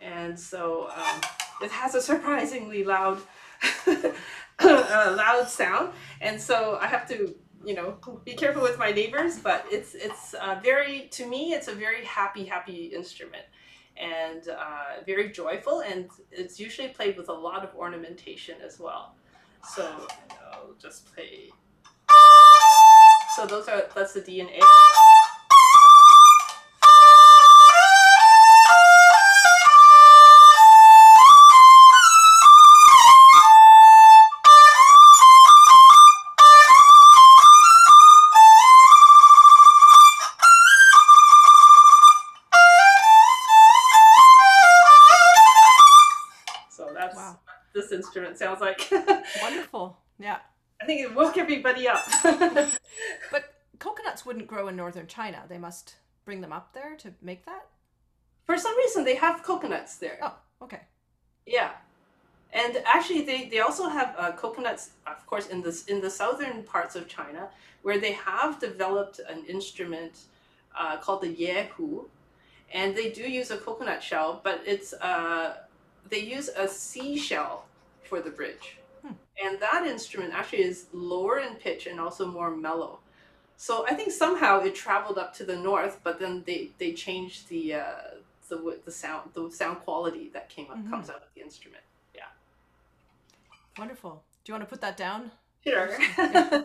and 0.00 0.38
so 0.38 0.88
um, 0.96 1.20
it 1.62 1.70
has 1.70 1.94
a 1.94 2.00
surprisingly 2.00 2.84
loud, 2.84 3.20
uh, 3.86 4.12
loud 4.58 5.48
sound. 5.48 5.90
And 6.20 6.40
so 6.40 6.78
I 6.80 6.86
have 6.86 7.08
to 7.08 7.34
you 7.64 7.74
know 7.74 7.96
be 8.24 8.34
careful 8.34 8.62
with 8.62 8.78
my 8.78 8.90
neighbors, 8.90 9.38
but 9.38 9.64
it's 9.70 9.94
it's 9.94 10.34
uh, 10.34 10.60
very 10.62 11.08
to 11.12 11.26
me 11.26 11.52
it's 11.52 11.68
a 11.68 11.74
very 11.74 12.04
happy 12.04 12.44
happy 12.44 12.86
instrument 12.86 13.44
and 13.96 14.48
uh, 14.48 15.02
very 15.06 15.30
joyful 15.30 15.80
and 15.80 16.08
it's 16.32 16.58
usually 16.58 16.88
played 16.88 17.16
with 17.16 17.28
a 17.28 17.32
lot 17.32 17.62
of 17.64 17.74
ornamentation 17.74 18.56
as 18.64 18.80
well. 18.80 19.14
So 19.74 19.88
I'll 20.52 20.74
just 20.80 21.12
play. 21.14 21.50
So 23.36 23.46
those 23.46 23.68
are 23.68 23.84
that's 23.94 24.12
the 24.14 24.20
D 24.20 24.40
and 24.40 24.50
A. 24.50 24.60
It 51.00 51.14
woke 51.14 51.38
everybody 51.38 51.88
up. 51.88 52.04
But 53.30 53.54
coconuts 53.78 54.24
wouldn't 54.24 54.46
grow 54.46 54.68
in 54.68 54.76
northern 54.76 55.06
China. 55.06 55.42
They 55.48 55.58
must 55.58 55.96
bring 56.24 56.40
them 56.40 56.52
up 56.52 56.72
there 56.72 56.96
to 56.96 57.12
make 57.20 57.44
that? 57.46 57.66
For 58.44 58.56
some 58.58 58.76
reason, 58.76 59.04
they 59.04 59.16
have 59.16 59.42
coconuts 59.42 59.96
there. 59.96 60.18
Oh, 60.22 60.34
okay. 60.62 60.80
Yeah, 61.46 61.70
and 62.54 62.80
actually, 62.86 63.22
they, 63.22 63.48
they 63.48 63.58
also 63.58 63.88
have 63.88 64.14
uh, 64.16 64.30
coconuts, 64.32 64.90
of 65.08 65.26
course, 65.26 65.48
in 65.48 65.60
this 65.60 65.86
in 65.86 66.00
the 66.00 66.08
southern 66.08 66.62
parts 66.62 66.94
of 66.94 67.08
China, 67.08 67.48
where 67.82 67.98
they 67.98 68.12
have 68.12 68.60
developed 68.60 69.20
an 69.28 69.44
instrument 69.46 70.20
uh, 70.78 70.96
called 70.98 71.22
the 71.22 71.34
yehu, 71.34 72.04
and 72.72 72.94
they 72.94 73.10
do 73.10 73.22
use 73.22 73.50
a 73.50 73.56
coconut 73.56 74.02
shell, 74.02 74.40
but 74.44 74.62
it's 74.64 74.92
uh, 74.94 75.56
they 76.08 76.20
use 76.20 76.48
a 76.48 76.68
seashell 76.68 77.64
for 78.04 78.20
the 78.20 78.30
bridge. 78.30 78.78
And 79.42 79.58
that 79.60 79.86
instrument 79.86 80.32
actually 80.34 80.62
is 80.62 80.86
lower 80.92 81.38
in 81.38 81.54
pitch 81.54 81.86
and 81.86 82.00
also 82.00 82.26
more 82.26 82.50
mellow. 82.54 82.98
So 83.56 83.86
I 83.86 83.94
think 83.94 84.12
somehow 84.12 84.60
it 84.60 84.74
traveled 84.74 85.18
up 85.18 85.32
to 85.34 85.44
the 85.44 85.56
north, 85.56 86.00
but 86.02 86.18
then 86.18 86.42
they 86.46 86.70
they 86.78 86.92
changed 86.92 87.48
the 87.48 87.74
uh, 87.74 87.94
the 88.48 88.78
the 88.84 88.92
sound 88.92 89.30
the 89.34 89.50
sound 89.50 89.78
quality 89.80 90.30
that 90.32 90.48
came 90.48 90.70
up 90.70 90.78
comes 90.90 91.08
out 91.08 91.16
of 91.16 91.28
the 91.34 91.42
instrument. 91.42 91.82
Yeah. 92.14 92.22
Wonderful. 93.78 94.22
Do 94.44 94.52
you 94.52 94.54
want 94.54 94.68
to 94.68 94.70
put 94.70 94.80
that 94.80 94.96
down? 94.96 95.30
Sure. 95.64 95.88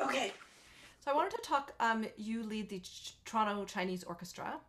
okay. 0.00 0.32
So 1.04 1.10
I 1.10 1.14
wanted 1.14 1.32
to 1.32 1.42
talk. 1.42 1.74
Um, 1.80 2.06
you 2.16 2.42
lead 2.42 2.68
the 2.68 2.80
Ch- 2.80 3.14
Toronto 3.24 3.64
Chinese 3.64 4.04
Orchestra. 4.04 4.60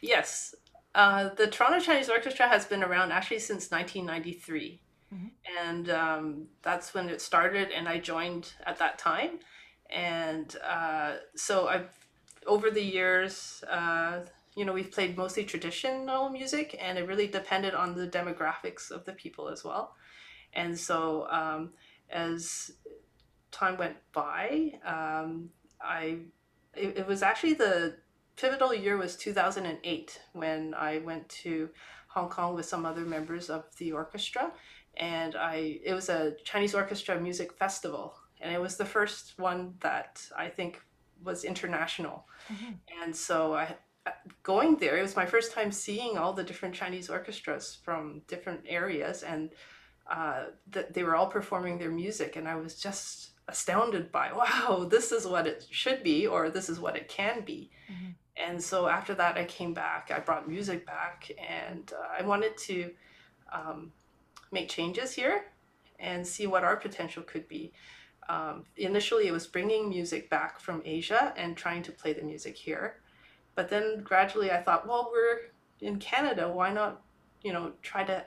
Yes. 0.00 0.54
Uh, 0.94 1.30
the 1.34 1.46
Toronto 1.46 1.80
Chinese 1.80 2.08
Orchestra 2.08 2.48
has 2.48 2.66
been 2.66 2.82
around 2.82 3.10
actually 3.10 3.40
since 3.40 3.70
1993. 3.70 4.80
Mhm. 5.12 5.30
And 5.60 5.90
um, 5.90 6.46
that's 6.62 6.94
when 6.94 7.08
it 7.08 7.20
started, 7.20 7.70
and 7.70 7.88
I 7.88 7.98
joined 7.98 8.52
at 8.66 8.78
that 8.78 8.98
time. 8.98 9.40
And 9.90 10.54
uh, 10.64 11.16
so 11.36 11.68
I've, 11.68 11.90
over 12.46 12.70
the 12.70 12.82
years, 12.82 13.62
uh, 13.68 14.20
you 14.56 14.64
know, 14.64 14.72
we've 14.72 14.90
played 14.90 15.16
mostly 15.16 15.44
traditional 15.44 16.30
music, 16.30 16.76
and 16.80 16.98
it 16.98 17.06
really 17.06 17.26
depended 17.26 17.74
on 17.74 17.94
the 17.94 18.06
demographics 18.06 18.90
of 18.90 19.04
the 19.04 19.12
people 19.12 19.48
as 19.48 19.64
well. 19.64 19.94
And 20.52 20.78
so 20.78 21.26
um, 21.30 21.72
as 22.10 22.70
time 23.50 23.76
went 23.76 23.96
by, 24.12 24.78
um, 24.84 25.50
I 25.80 26.18
it, 26.74 26.98
it 26.98 27.06
was 27.06 27.22
actually 27.22 27.54
the 27.54 27.96
pivotal 28.36 28.74
year 28.74 28.96
was 28.96 29.16
2008 29.16 30.20
when 30.32 30.74
I 30.74 30.98
went 30.98 31.28
to 31.44 31.68
Hong 32.08 32.28
Kong 32.28 32.54
with 32.54 32.66
some 32.66 32.84
other 32.86 33.02
members 33.04 33.50
of 33.50 33.64
the 33.78 33.92
orchestra 33.92 34.52
and 34.96 35.34
I 35.36 35.80
it 35.84 35.94
was 35.94 36.08
a 36.08 36.34
Chinese 36.44 36.74
orchestra 36.74 37.20
music 37.20 37.52
festival 37.52 38.14
and 38.40 38.52
it 38.52 38.60
was 38.60 38.76
the 38.76 38.84
first 38.84 39.34
one 39.38 39.74
that 39.80 40.22
I 40.36 40.48
think 40.48 40.80
was 41.22 41.44
international 41.44 42.26
Mhm. 42.52 42.78
and 43.02 43.16
so 43.16 43.54
I 43.54 43.76
going 44.42 44.76
there 44.76 44.98
it 44.98 45.02
was 45.02 45.16
my 45.16 45.26
first 45.26 45.52
time 45.52 45.72
seeing 45.72 46.18
all 46.18 46.32
the 46.34 46.44
different 46.44 46.74
Chinese 46.74 47.08
orchestras 47.08 47.78
from 47.84 48.20
different 48.28 48.60
areas 48.66 49.22
and 49.22 49.50
uh, 50.10 50.44
that 50.70 50.92
they 50.92 51.02
were 51.02 51.16
all 51.16 51.28
performing 51.28 51.78
their 51.78 51.90
music 51.90 52.36
and 52.36 52.46
I 52.46 52.56
was 52.56 52.78
just 52.78 53.30
astounded 53.48 54.12
by 54.12 54.32
wow 54.40 54.84
this 54.88 55.10
is 55.12 55.26
what 55.26 55.46
it 55.46 55.66
should 55.70 56.02
be 56.02 56.26
or 56.26 56.50
this 56.50 56.68
is 56.68 56.78
what 56.78 56.96
it 56.96 57.08
can 57.08 57.40
be 57.44 57.70
Mhm. 57.90 58.14
And 58.36 58.62
so 58.62 58.88
after 58.88 59.14
that 59.14 59.36
i 59.36 59.44
came 59.44 59.72
back 59.74 60.10
i 60.14 60.18
brought 60.18 60.48
music 60.48 60.84
back 60.86 61.30
and 61.38 61.92
uh, 61.92 62.08
i 62.18 62.22
wanted 62.22 62.56
to 62.56 62.90
um, 63.52 63.92
make 64.52 64.68
changes 64.68 65.12
here 65.12 65.46
and 65.98 66.26
see 66.26 66.46
what 66.46 66.64
our 66.64 66.76
potential 66.76 67.22
could 67.22 67.46
be 67.48 67.72
um, 68.28 68.64
initially 68.76 69.26
it 69.26 69.32
was 69.32 69.46
bringing 69.46 69.88
music 69.88 70.28
back 70.30 70.58
from 70.58 70.82
asia 70.84 71.32
and 71.36 71.56
trying 71.56 71.82
to 71.82 71.92
play 71.92 72.12
the 72.12 72.22
music 72.22 72.56
here 72.56 72.96
but 73.54 73.68
then 73.68 74.02
gradually 74.02 74.50
i 74.50 74.60
thought 74.60 74.86
well 74.86 75.10
we're 75.12 75.38
in 75.80 75.98
canada 75.98 76.50
why 76.50 76.72
not 76.72 77.02
you 77.42 77.52
know 77.52 77.72
try 77.82 78.02
to 78.02 78.24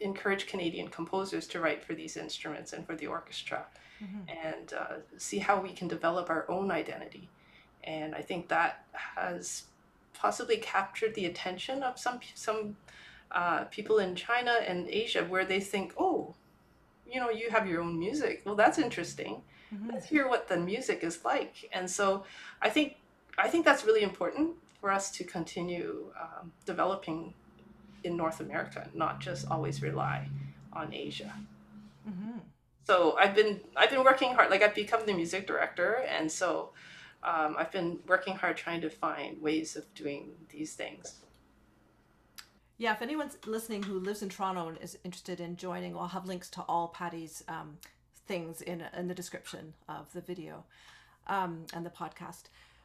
encourage 0.00 0.46
canadian 0.46 0.88
composers 0.88 1.46
to 1.46 1.60
write 1.60 1.82
for 1.84 1.94
these 1.94 2.16
instruments 2.16 2.72
and 2.72 2.86
for 2.86 2.94
the 2.96 3.06
orchestra 3.06 3.64
Mhm. 4.02 4.44
and 4.44 4.72
uh, 4.74 4.96
see 5.16 5.38
how 5.38 5.58
we 5.58 5.72
can 5.72 5.88
develop 5.88 6.28
our 6.28 6.44
own 6.50 6.70
identity. 6.70 7.30
And 7.86 8.14
I 8.14 8.22
think 8.22 8.48
that 8.48 8.84
has 8.92 9.64
possibly 10.14 10.56
captured 10.58 11.14
the 11.14 11.26
attention 11.26 11.82
of 11.82 11.98
some 11.98 12.20
some 12.34 12.76
uh, 13.32 13.64
people 13.64 13.98
in 13.98 14.14
China 14.14 14.52
and 14.66 14.88
Asia, 14.88 15.24
where 15.24 15.44
they 15.44 15.60
think, 15.60 15.92
oh, 15.98 16.34
you 17.10 17.20
know, 17.20 17.30
you 17.30 17.50
have 17.50 17.66
your 17.68 17.82
own 17.82 17.98
music. 17.98 18.42
Well, 18.44 18.54
that's 18.56 18.78
interesting. 18.78 19.42
Mhm. 19.74 19.92
Let's 19.92 20.06
hear 20.06 20.28
what 20.28 20.48
the 20.48 20.56
music 20.56 21.02
is 21.04 21.24
like. 21.24 21.68
And 21.72 21.90
so, 21.90 22.24
I 22.62 22.70
think 22.70 22.96
I 23.38 23.48
think 23.48 23.64
that's 23.64 23.84
really 23.84 24.02
important 24.02 24.56
for 24.80 24.90
us 24.90 25.10
to 25.12 25.24
continue 25.24 26.12
um, 26.20 26.52
developing 26.64 27.34
in 28.04 28.16
North 28.16 28.40
America, 28.40 28.88
not 28.94 29.20
just 29.20 29.48
always 29.50 29.82
rely 29.82 30.28
on 30.72 30.92
Asia 30.92 31.32
Mhm. 32.08 32.40
so 32.84 33.16
I've 33.18 33.34
been 33.34 33.60
I've 33.76 33.90
been 33.90 34.04
working 34.04 34.34
hard. 34.34 34.50
Like 34.50 34.62
I've 34.62 34.74
become 34.74 35.06
the 35.06 35.14
music 35.14 35.46
director, 35.46 36.04
and 36.08 36.30
so 36.30 36.72
um, 37.22 37.56
I've 37.58 37.72
been 37.72 37.98
working 38.06 38.34
hard 38.34 38.56
trying 38.56 38.80
to 38.82 38.90
find 38.90 39.40
ways 39.40 39.76
of 39.76 39.92
doing 39.94 40.30
these 40.50 40.74
things. 40.74 41.14
Yeah, 42.78 42.92
if 42.92 43.00
anyone's 43.00 43.38
listening 43.46 43.82
who 43.82 43.98
lives 43.98 44.22
in 44.22 44.28
Toronto 44.28 44.68
and 44.68 44.78
is 44.78 44.98
interested 45.02 45.40
in 45.40 45.56
joining, 45.56 45.96
I'll 45.96 46.08
have 46.08 46.26
links 46.26 46.50
to 46.50 46.62
all 46.62 46.88
Patty's 46.88 47.42
um, 47.48 47.78
things 48.26 48.60
in 48.60 48.84
in 48.96 49.08
the 49.08 49.14
description 49.14 49.72
of 49.88 50.12
the 50.12 50.20
video 50.20 50.64
um, 51.26 51.64
and 51.72 51.86
the 51.86 51.90
podcast. 51.90 52.44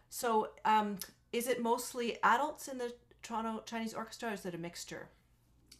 So, 0.09 0.49
um, 0.65 0.97
is 1.33 1.47
it 1.47 1.61
mostly 1.61 2.17
adults 2.23 2.67
in 2.67 2.77
the 2.77 2.93
Toronto 3.23 3.63
Chinese 3.65 3.93
Orchestra, 3.93 4.29
or 4.29 4.33
is 4.33 4.45
it 4.45 4.55
a 4.55 4.57
mixture? 4.57 5.09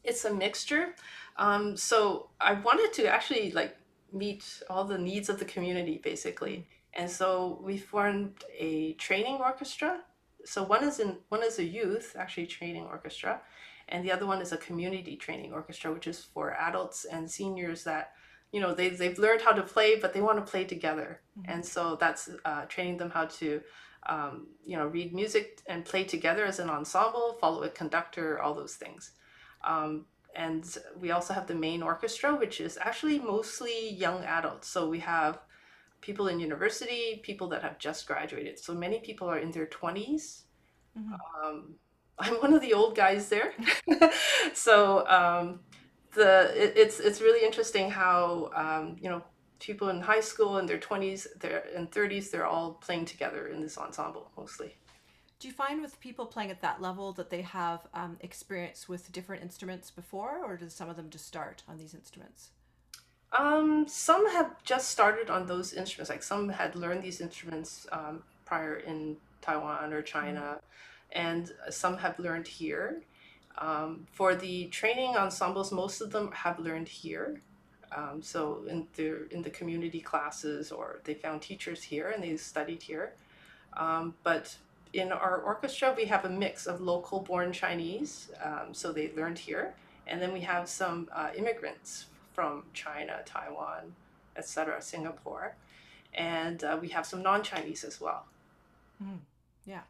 It's 0.03 0.25
a 0.25 0.33
mixture. 0.33 0.95
Um, 1.37 1.77
so 1.77 2.29
I 2.39 2.53
wanted 2.53 2.93
to 2.93 3.07
actually 3.07 3.51
like 3.51 3.77
meet 4.11 4.61
all 4.69 4.83
the 4.83 4.97
needs 4.97 5.29
of 5.29 5.39
the 5.39 5.45
community 5.45 5.99
basically, 6.03 6.67
and 6.93 7.10
so 7.10 7.60
we 7.63 7.77
formed 7.77 8.43
a 8.58 8.93
training 8.93 9.38
orchestra. 9.38 10.01
So 10.43 10.63
one 10.63 10.84
is 10.84 10.99
in 10.99 11.17
one 11.30 11.43
is 11.43 11.60
a 11.60 11.63
youth 11.63 12.15
actually 12.17 12.47
training 12.47 12.86
orchestra, 12.86 13.41
and 13.89 14.04
the 14.04 14.12
other 14.12 14.25
one 14.25 14.41
is 14.41 14.51
a 14.51 14.58
community 14.58 15.15
training 15.15 15.54
orchestra, 15.54 15.93
which 15.93 16.08
is 16.08 16.23
for 16.23 16.54
adults 16.54 17.06
and 17.06 17.30
seniors 17.30 17.84
that 17.84 18.13
you 18.51 18.60
know 18.60 18.73
they 18.73 18.89
they've 18.89 19.19
learned 19.19 19.41
how 19.41 19.51
to 19.51 19.63
play, 19.63 19.99
but 19.99 20.13
they 20.13 20.21
want 20.21 20.43
to 20.43 20.51
play 20.51 20.63
together, 20.63 21.21
and 21.45 21.65
so 21.65 21.95
that's 21.99 22.30
uh, 22.45 22.65
training 22.65 22.97
them 22.97 23.12
how 23.12 23.25
to. 23.25 23.62
Um, 24.10 24.47
you 24.65 24.77
know, 24.77 24.88
read 24.88 25.13
music 25.13 25.62
and 25.67 25.86
play 25.86 26.04
together 26.04 26.43
as 26.43 26.58
an 26.58 26.71
ensemble, 26.71 27.38
follow 27.39 27.62
a 27.62 27.69
conductor, 27.69 28.41
all 28.41 28.56
those 28.56 28.73
things. 28.73 29.12
Um, 29.63 30.06
and 30.36 30.65
we 30.99 31.12
also 31.12 31.36
have 31.36 31.45
the 31.45 31.54
main 31.54 31.84
orchestra, 31.84 32.36
which 32.36 32.62
is 32.62 32.80
actually 32.82 33.19
mostly 33.19 33.91
young 33.91 34.23
adults. 34.23 34.67
So 34.67 34.89
we 34.89 34.97
have 34.99 35.39
people 36.01 36.27
in 36.27 36.39
university, 36.39 37.21
people 37.23 37.47
that 37.49 37.61
have 37.61 37.77
just 37.77 38.07
graduated. 38.07 38.59
So 38.59 38.73
many 38.73 38.99
people 38.99 39.29
are 39.29 39.39
in 39.39 39.51
their 39.51 39.67
20s. 39.67 40.43
Mhm. 40.97 41.17
Um, 41.43 41.75
I'm 42.19 42.35
one 42.35 42.53
of 42.53 42.61
the 42.61 42.73
old 42.73 42.95
guys 42.95 43.29
there. 43.29 43.53
so 44.53 45.07
um, 45.07 45.61
the 46.13 46.51
it, 46.55 46.73
it's 46.75 46.99
it's 46.99 47.21
really 47.21 47.45
interesting 47.45 47.89
how 47.89 48.51
um, 48.55 48.95
you 48.99 49.09
know 49.09 49.23
people 49.59 49.89
in 49.89 50.01
high 50.01 50.19
school 50.19 50.57
in 50.57 50.65
their 50.65 50.79
20s, 50.79 51.27
their 51.39 51.63
and 51.75 51.89
30s, 51.91 52.31
they're 52.31 52.47
all 52.47 52.73
playing 52.73 53.05
together 53.05 53.47
in 53.47 53.61
this 53.61 53.77
ensemble 53.77 54.31
mostly. 54.35 54.75
Do 55.39 55.47
you 55.47 55.53
find 55.53 55.81
with 55.81 55.99
people 55.99 56.25
playing 56.27 56.51
at 56.51 56.61
that 56.61 56.81
level 56.81 57.13
that 57.13 57.31
they 57.31 57.41
have 57.41 57.87
um, 57.95 58.17
experience 58.21 58.87
with 58.87 59.11
different 59.11 59.41
instruments 59.41 59.89
before, 59.89 60.43
or 60.45 60.55
does 60.57 60.73
some 60.73 60.89
of 60.89 60.95
them 60.95 61.09
just 61.09 61.25
start 61.25 61.63
on 61.67 61.77
these 61.77 61.95
instruments? 61.95 62.51
Um, 63.38 63.86
some 63.88 64.30
have 64.30 64.62
just 64.63 64.89
started 64.89 65.30
on 65.30 65.46
those 65.46 65.74
instruments. 65.74 66.10
Like 66.10 66.24
some 66.24 66.50
had 66.50 66.76
learned 66.76 67.04
these 67.04 67.22
instruments 67.22 67.88
um, 67.91 68.24
prior 68.46 68.76
in 68.76 69.17
Taiwan 69.41 69.94
or 69.94 70.02
China, 70.02 70.60
and 71.12 71.52
some 71.70 71.98
have 71.98 72.20
learned 72.20 72.48
here. 72.48 73.02
Um, 73.58 74.08
for 74.12 74.36
the 74.36 74.67
training 74.67 75.15
ensembles, 75.15 75.72
most 75.72 76.02
of 76.02 76.12
them 76.12 76.32
have 76.32 76.60
learned 76.60 76.88
here. 76.88 77.41
Um, 77.96 78.22
so 78.22 78.63
in 78.67 78.88
the 78.96 79.28
in 79.32 79.41
the 79.41 79.50
community 79.50 80.02
classes, 80.02 80.72
or 80.72 81.00
they 81.04 81.13
found 81.13 81.41
teachers 81.41 81.84
here 81.84 82.10
and 82.10 82.24
they 82.24 82.36
studied 82.38 82.84
here. 82.84 83.13
Um, 83.78 84.13
but 84.24 84.56
in 84.94 85.12
our 85.12 85.38
orchestra, 85.38 85.94
we 85.96 86.06
have 86.06 86.26
a 86.26 86.30
mix 86.30 86.67
of 86.67 86.82
local-born 86.82 87.54
Chinese, 87.54 88.30
um, 88.44 88.74
so 88.74 88.91
they 88.91 89.12
learned 89.15 89.39
here, 89.39 89.74
and 90.06 90.22
then 90.22 90.34
we 90.34 90.41
have 90.41 90.67
some 90.67 91.08
uh, 91.13 91.30
immigrants 91.36 92.08
from 92.34 92.63
China, 92.74 93.22
Taiwan, 93.26 93.94
etc., 94.36 94.82
Singapore, 94.82 95.56
and 96.13 96.63
uh, 96.63 96.78
we 96.80 96.89
have 96.89 97.06
some 97.06 97.22
non-Chinese 97.22 97.84
as 97.84 98.00
well. 98.00 98.26
Mm, 99.04 99.20
yeah, 99.65 99.82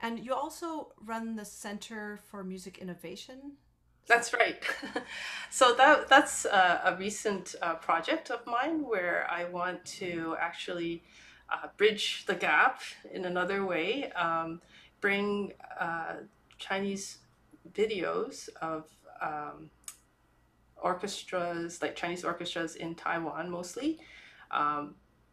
and 0.00 0.18
you 0.18 0.34
also 0.34 0.92
run 1.04 1.36
the 1.36 1.44
Center 1.44 2.18
for 2.30 2.44
Music 2.44 2.78
Innovation. 2.78 3.52
That's 4.06 4.32
right. 4.32 4.62
so 5.50 5.74
that 5.74 6.08
that's 6.08 6.44
a, 6.44 6.80
a 6.84 6.96
recent 6.96 7.54
uh, 7.60 7.74
project 7.74 8.30
of 8.30 8.46
mine 8.46 8.86
where 8.86 9.26
I 9.28 9.44
want 9.44 9.84
to 10.00 10.36
actually 10.38 11.02
uh, 11.50 11.68
bridge 11.76 12.24
the 12.26 12.34
gap 12.34 12.80
in 13.12 13.24
another 13.24 13.64
way, 13.64 14.10
um, 14.12 14.60
bring 15.00 15.52
uh, 15.80 16.14
Chinese 16.58 17.18
videos 17.72 18.48
of 18.60 18.84
um, 19.20 19.70
orchestras, 20.88 21.82
like 21.82 21.94
Chinese 22.02 22.24
orchestras 22.24 22.72
in 22.84 22.90
Taiwan 22.94 23.44
mostly. 23.58 23.90
Um, 24.50 24.82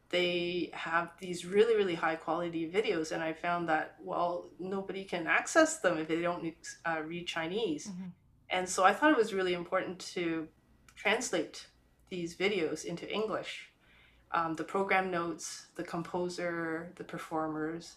they 0.10 0.70
have 0.74 1.08
these 1.24 1.40
really, 1.56 1.76
really 1.82 1.98
high 2.06 2.20
quality 2.26 2.64
videos, 2.78 3.08
and 3.14 3.22
I 3.30 3.34
found 3.34 3.62
that, 3.70 3.86
well, 4.10 4.32
nobody 4.60 5.04
can 5.14 5.24
access 5.40 5.72
them 5.84 5.98
if 5.98 6.08
they 6.08 6.22
don't 6.22 6.44
uh, 6.90 7.02
read 7.12 7.26
Chinese. 7.38 7.84
Mm-hmm. 7.88 8.10
And 8.56 8.66
so 8.74 8.80
I 8.90 8.94
thought 8.94 9.12
it 9.16 9.18
was 9.26 9.34
really 9.34 9.56
important 9.64 9.98
to 10.16 10.48
translate 11.04 11.56
these 12.10 12.32
videos 12.36 12.80
into 12.86 13.06
English 13.12 13.74
um, 14.34 14.56
the 14.56 14.64
program 14.64 15.12
notes, 15.12 15.68
the 15.76 15.84
composer, 15.84 16.92
the 16.96 17.04
performers, 17.04 17.96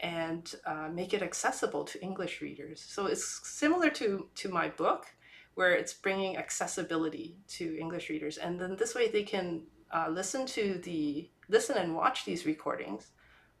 and 0.00 0.54
uh, 0.66 0.88
make 0.92 1.14
it 1.14 1.22
accessible 1.22 1.84
to 1.84 2.02
English 2.02 2.40
readers. 2.40 2.80
So 2.80 3.06
it's 3.06 3.46
similar 3.46 3.90
to, 3.90 4.28
to 4.34 4.48
my 4.48 4.68
book, 4.70 5.06
where 5.54 5.72
it's 5.72 5.92
bringing 5.92 6.36
accessibility 6.36 7.36
to 7.48 7.78
English 7.78 8.10
readers. 8.10 8.38
And 8.38 8.60
then 8.60 8.76
this 8.76 8.94
way 8.94 9.08
they 9.08 9.22
can 9.22 9.62
uh, 9.92 10.08
listen 10.10 10.46
to 10.46 10.80
the, 10.82 11.28
listen 11.48 11.76
and 11.76 11.94
watch 11.94 12.24
these 12.24 12.46
recordings 12.46 13.10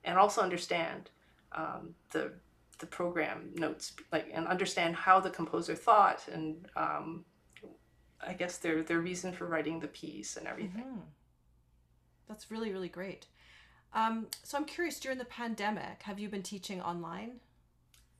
and 0.04 0.18
also 0.18 0.42
understand 0.42 1.10
um, 1.52 1.94
the, 2.12 2.32
the 2.80 2.86
program 2.86 3.50
notes, 3.54 3.92
like, 4.10 4.30
and 4.34 4.46
understand 4.48 4.96
how 4.96 5.20
the 5.20 5.30
composer 5.30 5.74
thought 5.74 6.24
and 6.32 6.66
um, 6.76 7.24
I 8.26 8.32
guess 8.32 8.58
their, 8.58 8.82
their 8.82 9.00
reason 9.00 9.32
for 9.32 9.46
writing 9.46 9.80
the 9.80 9.88
piece 9.88 10.36
and 10.36 10.46
everything. 10.46 10.84
Mm-hmm. 10.84 11.00
That's 12.28 12.50
really, 12.50 12.72
really 12.72 12.88
great. 12.88 13.26
Um, 13.92 14.26
so 14.42 14.58
I'm 14.58 14.64
curious, 14.64 14.98
during 14.98 15.18
the 15.18 15.24
pandemic, 15.24 16.02
have 16.02 16.18
you 16.18 16.28
been 16.28 16.42
teaching 16.42 16.80
online? 16.80 17.40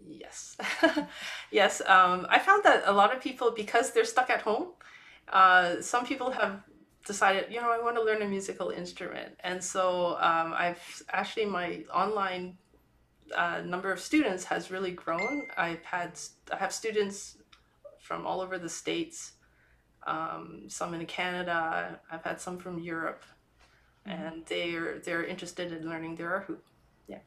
Yes. 0.00 0.56
yes. 1.50 1.80
Um, 1.86 2.26
I 2.28 2.38
found 2.38 2.64
that 2.64 2.84
a 2.86 2.92
lot 2.92 3.14
of 3.14 3.22
people, 3.22 3.52
because 3.54 3.92
they're 3.92 4.04
stuck 4.04 4.30
at 4.30 4.42
home, 4.42 4.68
uh, 5.32 5.80
some 5.80 6.04
people 6.04 6.30
have 6.30 6.62
decided, 7.06 7.52
you 7.52 7.60
know, 7.60 7.70
I 7.70 7.80
want 7.82 7.96
to 7.96 8.02
learn 8.02 8.22
a 8.22 8.26
musical 8.26 8.70
instrument. 8.70 9.36
And 9.40 9.62
so 9.62 10.16
um, 10.20 10.54
I've 10.56 11.02
actually, 11.10 11.46
my 11.46 11.84
online 11.92 12.58
uh, 13.34 13.62
number 13.64 13.90
of 13.92 14.00
students 14.00 14.44
has 14.44 14.70
really 14.70 14.90
grown. 14.92 15.48
I've 15.56 15.84
had, 15.84 16.18
I 16.52 16.56
have 16.56 16.72
students 16.72 17.38
from 18.00 18.26
all 18.26 18.40
over 18.40 18.58
the 18.58 18.68
States, 18.68 19.32
um, 20.06 20.64
some 20.68 20.92
in 20.92 21.06
Canada, 21.06 21.98
I've 22.10 22.22
had 22.22 22.40
some 22.40 22.58
from 22.58 22.78
Europe 22.78 23.24
mm-hmm. 24.06 24.22
and 24.22 24.46
they're 24.46 24.98
they're 25.00 25.24
interested 25.24 25.72
in 25.72 25.88
learning 25.88 26.16
their 26.16 26.46
erhu. 26.46 26.56
Yeah. 27.06 27.18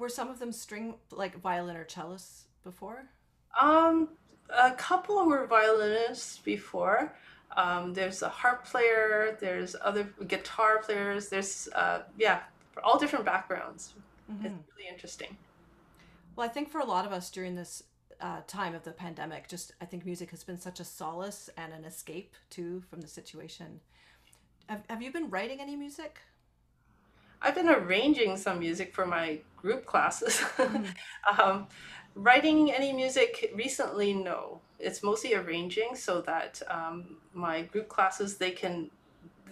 Were 0.00 0.08
some 0.08 0.30
of 0.30 0.38
them 0.38 0.50
string 0.50 0.94
like 1.12 1.38
violin 1.42 1.76
or 1.76 1.84
cellists 1.84 2.44
before? 2.64 3.04
Um, 3.60 4.08
a 4.48 4.72
couple 4.72 5.26
were 5.26 5.46
violinists 5.46 6.38
before. 6.38 7.14
Um, 7.54 7.92
there's 7.92 8.22
a 8.22 8.28
harp 8.30 8.64
player. 8.64 9.36
There's 9.38 9.76
other 9.82 10.04
guitar 10.26 10.78
players. 10.78 11.28
There's 11.28 11.68
uh, 11.74 12.04
yeah, 12.16 12.40
all 12.82 12.98
different 12.98 13.26
backgrounds. 13.26 13.92
Mm-hmm. 14.32 14.46
It's 14.46 14.54
really 14.74 14.88
interesting. 14.90 15.36
Well, 16.34 16.48
I 16.48 16.50
think 16.50 16.70
for 16.70 16.80
a 16.80 16.86
lot 16.86 17.04
of 17.04 17.12
us 17.12 17.30
during 17.30 17.54
this 17.54 17.82
uh, 18.22 18.40
time 18.46 18.74
of 18.74 18.84
the 18.84 18.92
pandemic, 18.92 19.48
just 19.48 19.72
I 19.82 19.84
think 19.84 20.06
music 20.06 20.30
has 20.30 20.42
been 20.42 20.58
such 20.58 20.80
a 20.80 20.84
solace 20.84 21.50
and 21.58 21.74
an 21.74 21.84
escape 21.84 22.36
too 22.48 22.82
from 22.88 23.02
the 23.02 23.08
situation. 23.08 23.80
Have, 24.66 24.82
have 24.88 25.02
you 25.02 25.12
been 25.12 25.28
writing 25.28 25.60
any 25.60 25.76
music? 25.76 26.22
I've 27.42 27.54
been 27.54 27.68
arranging 27.68 28.36
some 28.36 28.58
music 28.58 28.94
for 28.94 29.06
my 29.06 29.38
group 29.56 29.86
classes. 29.86 30.38
Mm-hmm. 30.56 31.40
um, 31.40 31.68
writing 32.14 32.72
any 32.72 32.92
music 32.92 33.52
recently, 33.54 34.12
no. 34.12 34.60
It's 34.78 35.02
mostly 35.02 35.34
arranging 35.34 35.94
so 35.94 36.20
that 36.22 36.62
um, 36.68 37.16
my 37.34 37.62
group 37.62 37.88
classes 37.88 38.36
they 38.38 38.50
can 38.50 38.90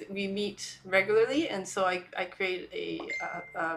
we 0.09 0.29
meet 0.29 0.79
regularly, 0.85 1.49
and 1.49 1.67
so 1.67 1.85
I, 1.85 2.05
I 2.17 2.25
create 2.25 2.71
a, 2.73 3.01
uh, 3.25 3.59
uh, 3.59 3.77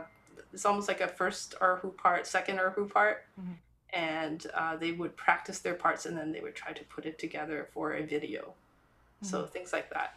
it's 0.54 0.66
almost 0.66 0.88
like 0.88 1.02
a 1.02 1.08
first 1.08 1.56
erhu 1.60 1.96
part, 1.98 2.28
second 2.28 2.58
erhu 2.58 2.90
part, 2.92 3.26
mm-hmm. 3.40 3.54
and 3.94 4.46
uh, 4.54 4.76
they 4.76 4.92
would 4.92 5.16
practice 5.18 5.60
their 5.60 5.74
parts 5.74 6.06
and 6.06 6.18
then 6.18 6.32
they 6.32 6.40
would 6.40 6.56
try 6.56 6.74
to 6.74 6.84
put 6.86 7.06
it 7.06 7.18
together 7.18 7.70
for 7.74 7.94
a 7.94 8.04
video. 8.04 8.42
Mm-hmm. 9.24 9.28
So 9.28 9.46
things 9.46 9.74
like 9.74 9.90
that. 9.92 10.16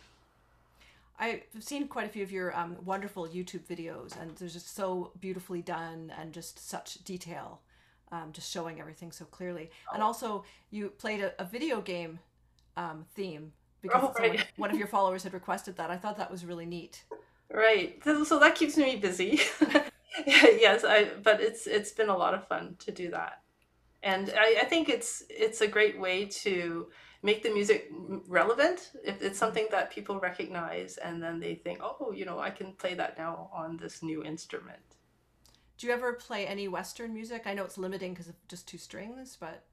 I've 1.18 1.42
seen 1.60 1.86
quite 1.86 2.06
a 2.06 2.08
few 2.08 2.22
of 2.22 2.32
your 2.32 2.56
um, 2.56 2.76
wonderful 2.84 3.26
YouTube 3.28 3.66
videos, 3.66 4.20
and 4.20 4.36
they're 4.36 4.48
just 4.48 4.74
so 4.74 5.12
beautifully 5.20 5.62
done 5.62 6.12
and 6.18 6.32
just 6.32 6.68
such 6.68 7.04
detail, 7.04 7.60
um, 8.10 8.30
just 8.32 8.50
showing 8.50 8.80
everything 8.80 9.12
so 9.12 9.24
clearly. 9.24 9.70
Oh. 9.88 9.94
And 9.94 10.02
also, 10.02 10.44
you 10.70 10.88
played 10.88 11.20
a, 11.20 11.40
a 11.40 11.44
video 11.44 11.80
game 11.80 12.18
um, 12.76 13.04
theme 13.14 13.52
because 13.80 14.02
oh, 14.02 14.12
right. 14.18 14.30
someone, 14.30 14.46
one 14.56 14.70
of 14.70 14.76
your 14.76 14.88
followers 14.96 15.22
had 15.22 15.34
requested 15.34 15.76
that. 15.76 15.90
I 15.90 15.96
thought 15.96 16.16
that 16.16 16.30
was 16.30 16.44
really 16.44 16.66
neat. 16.66 17.04
Right. 17.52 18.02
So 18.02 18.38
that 18.40 18.56
keeps 18.56 18.76
me 18.76 18.96
busy. 18.96 19.40
yes, 20.26 20.84
I. 20.84 21.10
But 21.22 21.40
it's 21.40 21.66
it's 21.66 21.92
been 21.92 22.08
a 22.08 22.16
lot 22.16 22.34
of 22.34 22.48
fun 22.48 22.76
to 22.80 22.90
do 22.90 23.10
that, 23.10 23.42
and 24.02 24.32
I, 24.36 24.60
I 24.62 24.64
think 24.64 24.88
it's 24.88 25.22
it's 25.28 25.60
a 25.60 25.68
great 25.68 26.00
way 26.00 26.24
to 26.26 26.88
make 27.24 27.42
the 27.42 27.50
music 27.50 27.90
relevant. 28.28 28.90
If 29.02 29.22
it's 29.22 29.38
something 29.38 29.66
that 29.70 29.90
people 29.90 30.20
recognize 30.20 30.98
and 30.98 31.22
then 31.22 31.40
they 31.40 31.54
think 31.54 31.78
oh 31.82 32.12
you 32.12 32.24
know 32.26 32.38
i 32.38 32.50
can 32.50 32.72
play 32.72 32.94
that 32.94 33.18
now 33.18 33.50
on 33.52 33.78
this 33.78 34.02
new 34.02 34.22
instrument. 34.22 34.86
Do 35.78 35.86
you 35.88 35.92
ever 35.92 36.12
play 36.12 36.46
any 36.46 36.68
western 36.68 37.12
music? 37.12 37.42
I 37.46 37.54
know 37.54 37.64
it's 37.64 37.78
limiting 37.78 38.12
because 38.12 38.28
of 38.28 38.36
just 38.46 38.68
two 38.68 38.78
strings 38.78 39.36
but 39.40 39.64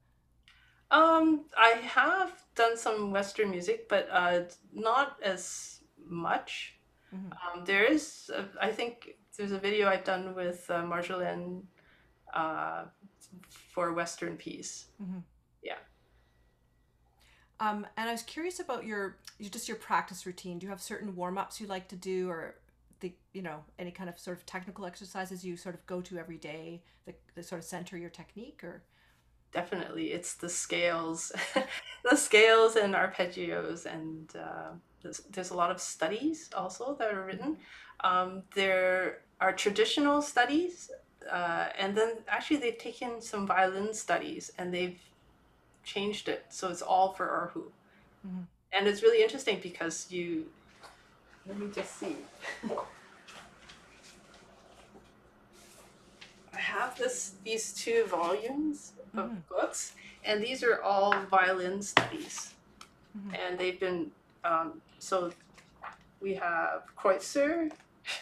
um 0.90 1.44
i 1.56 1.70
have 1.98 2.32
done 2.54 2.76
some 2.76 3.12
western 3.12 3.50
music 3.50 3.88
but 3.88 4.08
uh 4.10 4.40
not 4.72 5.18
as 5.22 5.80
much. 6.08 6.74
Mm-hmm. 7.14 7.32
um, 7.58 7.64
there 7.66 7.84
is 7.84 8.30
a, 8.34 8.48
I 8.68 8.70
think 8.70 8.94
there's 9.36 9.52
a 9.52 9.58
video 9.58 9.86
i've 9.88 10.04
done 10.04 10.34
with 10.34 10.64
uh, 10.70 10.82
marjolaine 10.92 11.64
uh, 12.32 12.84
for 13.74 13.92
western 13.92 14.36
piece. 14.38 14.86
Mm-hmm. 15.02 15.18
yeah 15.62 15.80
um, 17.62 17.86
and 17.96 18.08
I 18.08 18.12
was 18.12 18.22
curious 18.22 18.58
about 18.58 18.84
your 18.84 19.18
just 19.40 19.68
your 19.68 19.76
practice 19.76 20.26
routine. 20.26 20.58
Do 20.58 20.66
you 20.66 20.70
have 20.70 20.82
certain 20.82 21.14
warm 21.14 21.38
ups 21.38 21.60
you 21.60 21.68
like 21.68 21.86
to 21.88 21.96
do, 21.96 22.28
or 22.28 22.56
the 22.98 23.12
you 23.32 23.40
know 23.40 23.60
any 23.78 23.92
kind 23.92 24.10
of 24.10 24.18
sort 24.18 24.36
of 24.36 24.44
technical 24.44 24.84
exercises 24.84 25.44
you 25.44 25.56
sort 25.56 25.76
of 25.76 25.86
go 25.86 26.00
to 26.00 26.18
every 26.18 26.38
day 26.38 26.82
that, 27.06 27.20
that 27.36 27.44
sort 27.44 27.60
of 27.60 27.64
center 27.64 27.96
your 27.96 28.10
technique, 28.10 28.64
or? 28.64 28.82
Definitely, 29.52 30.12
it's 30.12 30.34
the 30.34 30.48
scales, 30.48 31.30
the 32.10 32.16
scales 32.16 32.74
and 32.74 32.94
arpeggios, 32.94 33.86
and 33.86 34.34
uh, 34.34 34.70
there's, 35.02 35.18
there's 35.30 35.50
a 35.50 35.54
lot 35.54 35.70
of 35.70 35.80
studies 35.80 36.50
also 36.56 36.96
that 36.98 37.14
are 37.14 37.24
written. 37.24 37.58
Um, 38.02 38.42
there 38.56 39.20
are 39.40 39.52
traditional 39.52 40.20
studies, 40.20 40.90
uh, 41.30 41.68
and 41.78 41.96
then 41.96 42.14
actually 42.26 42.56
they've 42.56 42.78
taken 42.78 43.20
some 43.20 43.46
violin 43.46 43.94
studies 43.94 44.50
and 44.58 44.74
they've 44.74 44.98
changed 45.84 46.28
it 46.28 46.46
so 46.48 46.68
it's 46.68 46.82
all 46.82 47.12
for 47.12 47.26
erhu. 47.26 47.64
Mm-hmm. 48.26 48.42
And 48.72 48.86
it's 48.86 49.02
really 49.02 49.22
interesting 49.22 49.60
because 49.62 50.10
you 50.10 50.46
let 51.46 51.58
me 51.58 51.68
just 51.74 51.98
see. 51.98 52.16
I 56.54 56.58
have 56.58 56.96
this 56.96 57.34
these 57.44 57.72
two 57.72 58.04
volumes 58.06 58.92
of 59.14 59.30
mm. 59.30 59.36
books, 59.48 59.94
and 60.24 60.42
these 60.42 60.62
are 60.62 60.80
all 60.82 61.14
violin 61.30 61.82
studies, 61.82 62.54
mm-hmm. 63.16 63.34
and 63.34 63.58
they've 63.58 63.80
been 63.80 64.10
um, 64.44 64.80
so 64.98 65.32
we 66.20 66.34
have 66.34 66.84
Kreutzer, 66.96 67.70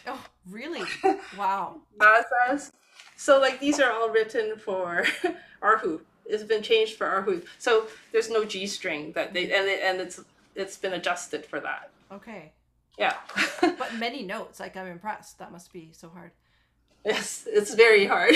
Oh, 0.07 0.23
really? 0.49 0.83
Wow. 1.37 1.81
Mazas. 1.99 2.71
So 3.15 3.39
like 3.39 3.59
these 3.59 3.79
are 3.79 3.91
all 3.91 4.09
written 4.09 4.57
for 4.57 5.05
Erhu. 5.61 6.01
It's 6.31 6.43
been 6.43 6.63
changed 6.63 6.95
for 6.97 7.05
Erhu. 7.07 7.45
So 7.59 7.87
there's 8.11 8.29
no 8.29 8.45
G 8.45 8.65
string 8.67 9.11
that 9.13 9.33
they 9.33 9.43
and 9.51 9.67
it, 9.67 9.81
and 9.83 9.99
it's 10.01 10.19
it's 10.55 10.77
been 10.77 10.93
adjusted 10.93 11.45
for 11.45 11.59
that. 11.59 11.89
Okay. 12.11 12.51
Yeah. 12.97 13.15
But 13.61 13.95
many 13.95 14.23
notes. 14.23 14.59
Like 14.59 14.75
I'm 14.77 14.87
impressed. 14.87 15.39
That 15.39 15.51
must 15.51 15.71
be 15.73 15.89
so 15.93 16.09
hard. 16.09 16.31
yes, 17.05 17.45
it's 17.47 17.73
very 17.75 18.05
hard. 18.05 18.35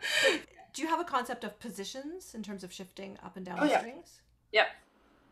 Do 0.74 0.82
you 0.82 0.88
have 0.88 1.00
a 1.00 1.04
concept 1.04 1.44
of 1.44 1.58
positions 1.60 2.34
in 2.34 2.42
terms 2.42 2.64
of 2.64 2.72
shifting 2.72 3.16
up 3.24 3.36
and 3.36 3.46
down 3.46 3.58
Oh, 3.60 3.64
yeah. 3.64 3.78
strings? 3.78 4.20
Yep. 4.52 4.66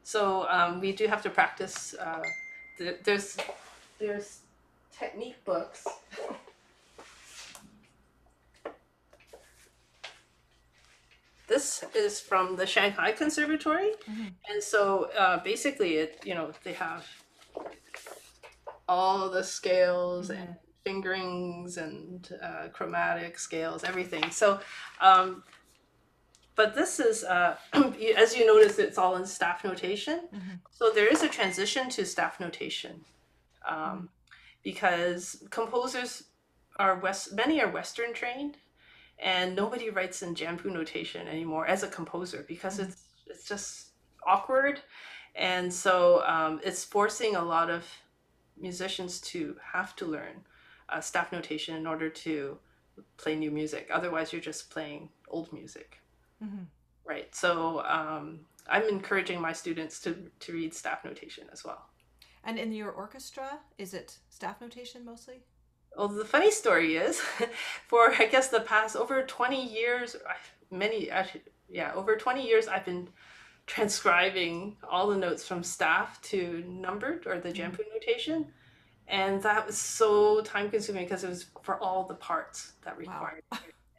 So 0.04 0.46
um, 0.48 0.80
we 0.80 0.92
do 0.92 1.06
have 1.08 1.22
to 1.22 1.30
practice. 1.30 1.94
Uh, 1.98 2.22
th- 2.78 2.98
there's 3.04 3.36
there's 3.98 4.40
technique 4.98 5.44
books. 5.44 5.86
This 11.52 11.84
is 11.94 12.18
from 12.18 12.56
the 12.56 12.64
Shanghai 12.64 13.12
Conservatory, 13.12 13.90
and 14.48 14.62
so 14.62 15.10
uh, 15.18 15.36
basically, 15.44 15.96
it 15.96 16.18
you 16.24 16.34
know 16.34 16.50
they 16.64 16.72
have 16.72 17.04
all 18.88 19.28
the 19.28 19.44
scales 19.44 20.30
and 20.30 20.56
fingerings 20.82 21.76
and 21.76 22.26
uh, 22.42 22.68
chromatic 22.72 23.38
scales, 23.38 23.84
everything. 23.84 24.30
So 24.30 24.60
um, 25.02 25.42
but 26.56 26.74
this 26.74 26.98
is 26.98 27.22
uh, 27.22 27.56
as 28.16 28.34
you 28.34 28.46
notice 28.46 28.78
it's 28.78 28.96
all 28.96 29.16
in 29.16 29.26
staff 29.26 29.62
notation. 29.62 30.20
So 30.70 30.90
there 30.94 31.06
is 31.06 31.22
a 31.22 31.28
transition 31.28 31.90
to 31.90 32.06
staff 32.06 32.40
notation 32.40 33.04
um, 33.68 34.08
because 34.62 35.44
composers 35.50 36.22
are 36.76 36.98
west 36.98 37.34
many 37.34 37.60
are 37.60 37.70
western 37.70 38.14
trained 38.14 38.56
and 39.22 39.54
nobody 39.56 39.90
writes 39.90 40.22
in 40.22 40.34
jianpu 40.34 40.66
notation 40.66 41.28
anymore 41.28 41.66
as 41.66 41.82
a 41.82 41.88
composer 41.88 42.44
because 42.48 42.78
it's 42.78 43.02
it's 43.26 43.44
just 43.44 43.92
awkward 44.26 44.80
and 45.34 45.72
so 45.72 46.22
um, 46.26 46.60
it's 46.62 46.84
forcing 46.84 47.36
a 47.36 47.42
lot 47.42 47.70
of 47.70 47.84
musicians 48.60 49.20
to 49.20 49.56
have 49.72 49.96
to 49.96 50.04
learn 50.06 50.44
uh, 50.88 51.00
staff 51.00 51.32
notation 51.32 51.76
in 51.76 51.86
order 51.86 52.08
to 52.10 52.58
play 53.16 53.34
new 53.34 53.50
music 53.50 53.88
otherwise 53.92 54.32
you're 54.32 54.42
just 54.42 54.70
playing 54.70 55.08
old 55.28 55.52
music 55.52 56.02
Mhm. 56.42 56.66
Right. 57.04 57.34
So 57.34 57.84
um, 57.84 58.40
I'm 58.68 58.88
encouraging 58.88 59.40
my 59.40 59.52
students 59.52 60.00
to 60.00 60.30
to 60.40 60.52
read 60.52 60.74
staff 60.74 61.04
notation 61.04 61.44
as 61.52 61.64
well. 61.64 61.88
And 62.44 62.58
in 62.58 62.72
your 62.72 62.90
orchestra, 62.90 63.60
is 63.78 63.94
it 63.94 64.18
staff 64.28 64.60
notation 64.60 65.04
mostly? 65.04 65.42
Well, 65.96 66.08
the 66.08 66.24
funny 66.24 66.50
story 66.50 66.96
is, 66.96 67.20
for 67.86 68.12
I 68.18 68.26
guess 68.26 68.48
the 68.48 68.60
past 68.60 68.96
over 68.96 69.22
20 69.22 69.64
years, 69.64 70.16
I- 70.28 70.74
many 70.74 71.10
actually, 71.10 71.42
yeah, 71.68 71.92
over 71.94 72.16
20 72.16 72.46
years, 72.46 72.68
I've 72.68 72.84
been 72.84 73.08
transcribing 73.66 74.76
all 74.88 75.08
the 75.08 75.16
notes 75.16 75.46
from 75.46 75.62
staff 75.62 76.20
to 76.22 76.64
numbered 76.66 77.26
or 77.26 77.38
the 77.38 77.50
mm-hmm. 77.50 77.72
jianpu 77.72 77.80
notation, 77.92 78.46
and 79.08 79.42
that 79.42 79.66
was 79.66 79.78
so 79.78 80.40
time 80.42 80.70
consuming 80.70 81.04
because 81.04 81.24
it 81.24 81.28
was 81.28 81.46
for 81.62 81.78
all 81.78 82.04
the 82.04 82.14
parts 82.14 82.72
that 82.84 82.96
required. 82.96 83.42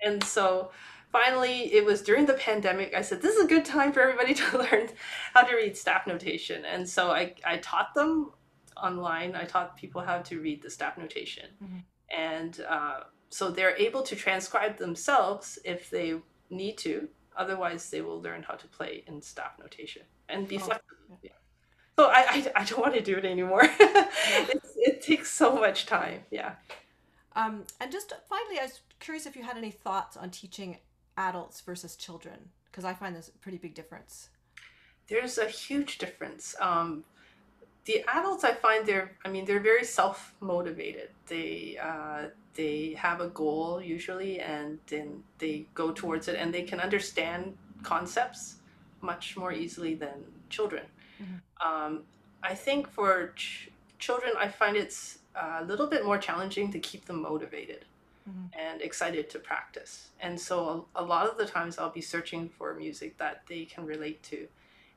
and 0.04 0.24
so 0.24 0.72
finally 1.12 1.74
it 1.74 1.86
was 1.86 2.02
during 2.02 2.26
the 2.26 2.34
pandemic 2.34 2.94
i 2.94 3.02
said 3.02 3.22
this 3.22 3.36
is 3.36 3.46
a 3.46 3.48
good 3.48 3.64
time 3.64 3.94
for 3.94 4.02
everybody 4.02 4.34
to 4.34 4.58
learn 4.58 4.90
how 5.34 5.42
to 5.42 5.56
read 5.56 5.78
staff 5.78 6.06
notation 6.08 6.66
and 6.66 6.88
so 6.88 7.12
i, 7.12 7.34
I 7.46 7.58
taught 7.58 7.94
them 7.94 8.32
online 8.78 9.36
i 9.36 9.44
taught 9.46 9.76
people 9.78 10.02
how 10.02 10.20
to 10.20 10.40
read 10.40 10.62
the 10.62 10.70
staff 10.70 10.98
notation. 10.98 11.48
Mhm. 11.64 11.84
and 12.10 12.62
uh, 12.68 13.00
so 13.30 13.50
they're 13.50 13.76
able 13.78 14.04
to 14.04 14.16
transcribe 14.16 14.78
themselves 14.78 15.58
if 15.66 15.90
they 15.90 16.14
need 16.52 16.78
to. 16.78 17.10
Otherwise 17.36 17.90
they 17.90 18.02
will 18.02 18.22
learn 18.22 18.44
how 18.44 18.54
to 18.54 18.68
play 18.68 19.04
in 19.08 19.20
staff 19.22 19.54
notation 19.60 20.04
and 20.30 20.48
be 20.48 20.58
Oh, 20.58 20.60
flexible. 20.60 21.18
Yeah. 21.24 21.32
so 21.98 22.06
I, 22.06 22.22
I, 22.30 22.52
I 22.58 22.64
don't 22.64 22.80
want 22.80 22.94
to 22.94 23.02
do 23.02 23.16
it 23.18 23.26
anymore. 23.26 23.64
It's, 24.54 24.72
it 24.78 25.02
takes 25.02 25.32
so 25.32 25.56
much 25.56 25.86
time. 25.88 26.20
Yeah. 26.30 26.52
Um, 27.36 27.66
and 27.80 27.92
just 27.92 28.14
finally, 28.30 28.60
I 28.60 28.64
was 28.66 28.82
curious 29.00 29.26
if 29.26 29.36
you 29.36 29.42
had 29.44 29.58
any 29.58 29.72
thoughts 29.72 30.16
on 30.16 30.30
teaching 30.30 30.78
adults 31.18 31.62
versus 31.62 31.96
children, 31.96 32.50
because 32.70 32.86
I 32.86 32.94
find 32.94 33.16
this 33.16 33.30
a 33.30 33.38
pretty 33.40 33.58
big 33.58 33.74
difference. 33.74 34.30
there's 35.08 35.38
a 35.40 35.48
huge 35.48 35.98
difference. 35.98 36.56
Um, 36.62 37.04
the 37.86 38.04
adults, 38.08 38.44
I 38.44 38.54
find 38.54 38.86
they're, 38.86 39.12
I 39.26 39.30
mean, 39.30 39.46
they're 39.46 39.60
very 39.60 39.84
self 39.84 40.34
motivated. 40.40 41.10
They 41.28 41.78
uh, 41.82 42.30
they 42.56 42.94
have 42.98 43.20
a 43.20 43.28
goal 43.28 43.82
usually, 43.82 44.40
and 44.40 44.80
then 44.88 45.24
they 45.40 45.66
go 45.74 45.92
towards 45.92 46.28
it, 46.28 46.36
and 46.36 46.54
they 46.54 46.64
can 46.64 46.80
understand 46.80 47.58
concepts 47.84 48.56
much 49.02 49.36
more 49.36 49.52
easily 49.52 49.96
than 49.96 50.24
children. 50.50 50.84
Mhm. 51.22 51.42
Um, 51.66 52.04
I 52.42 52.56
think 52.56 52.90
for 52.90 53.34
ch- 53.36 53.70
children, 54.00 54.34
I 54.38 54.48
find 54.48 54.78
it's 54.78 55.20
a 55.36 55.64
little 55.66 55.88
bit 55.88 56.06
more 56.06 56.18
challenging 56.18 56.72
to 56.72 56.80
keep 56.80 57.06
them 57.06 57.22
motivated 57.22 57.86
Mhm. 58.30 58.50
and 58.54 58.82
excited 58.82 59.30
to 59.32 59.40
practice. 59.40 60.10
And 60.22 60.40
so 60.40 60.88
a, 60.96 61.02
a 61.02 61.04
lot 61.04 61.28
of 61.28 61.38
the 61.38 61.46
times 61.46 61.78
I'll 61.78 61.90
be 61.90 62.02
searching 62.02 62.48
for 62.50 62.74
music 62.76 63.18
that 63.18 63.44
they 63.48 63.66
can 63.66 63.86
relate 63.86 64.22
to 64.24 64.48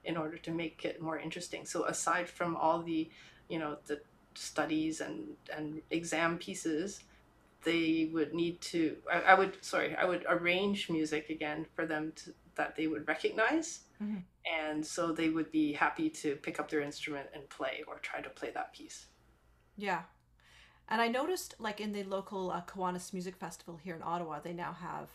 in 0.07 0.17
order 0.17 0.39
to 0.39 0.51
make 0.51 0.85
it 0.85 1.03
more 1.03 1.19
interesting. 1.19 1.67
So 1.67 1.85
aside 1.87 2.29
from 2.29 2.57
all 2.57 2.83
the, 2.83 3.11
you 3.49 3.59
know, 3.59 3.77
the 3.87 4.01
studies 4.35 5.01
and, 5.01 5.37
and 5.55 5.83
exam 5.91 6.39
pieces, 6.39 7.01
they 7.65 8.11
would 8.13 8.33
need 8.33 8.61
to, 8.61 8.97
I, 9.13 9.21
I 9.33 9.35
would, 9.35 9.63
sorry, 9.65 9.97
I 9.97 10.05
would 10.05 10.25
arrange 10.29 10.89
music 10.89 11.31
again 11.31 11.67
for 11.75 11.87
them 11.87 12.13
to, 12.17 12.33
that 12.55 12.77
they 12.77 12.87
would 12.87 13.07
recognize. 13.09 13.81
Mhm. 14.03 14.23
And 14.63 14.87
so 14.87 15.13
they 15.13 15.31
would 15.31 15.51
be 15.51 15.73
happy 15.73 16.09
to 16.11 16.37
pick 16.37 16.61
up 16.61 16.71
their 16.71 16.81
instrument 16.81 17.29
and 17.35 17.49
play 17.49 17.83
or 17.89 17.99
try 17.99 18.21
to 18.21 18.31
play 18.31 18.51
that 18.53 18.73
piece. 18.73 19.07
Yeah. 19.77 20.03
And 20.89 21.01
I 21.03 21.09
noticed, 21.09 21.57
like 21.59 21.81
in 21.81 21.93
the 21.93 22.05
local 22.05 22.53
uh, 22.53 22.63
Kiwanis 22.63 23.13
Music 23.13 23.37
Festival 23.37 23.77
here 23.77 23.97
in 23.97 24.03
Ottawa, 24.03 24.39
they 24.39 24.53
now 24.53 24.73
have 24.73 25.09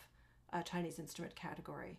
a 0.52 0.64
Chinese 0.64 1.00
instrument 1.00 1.36
category. 1.36 1.98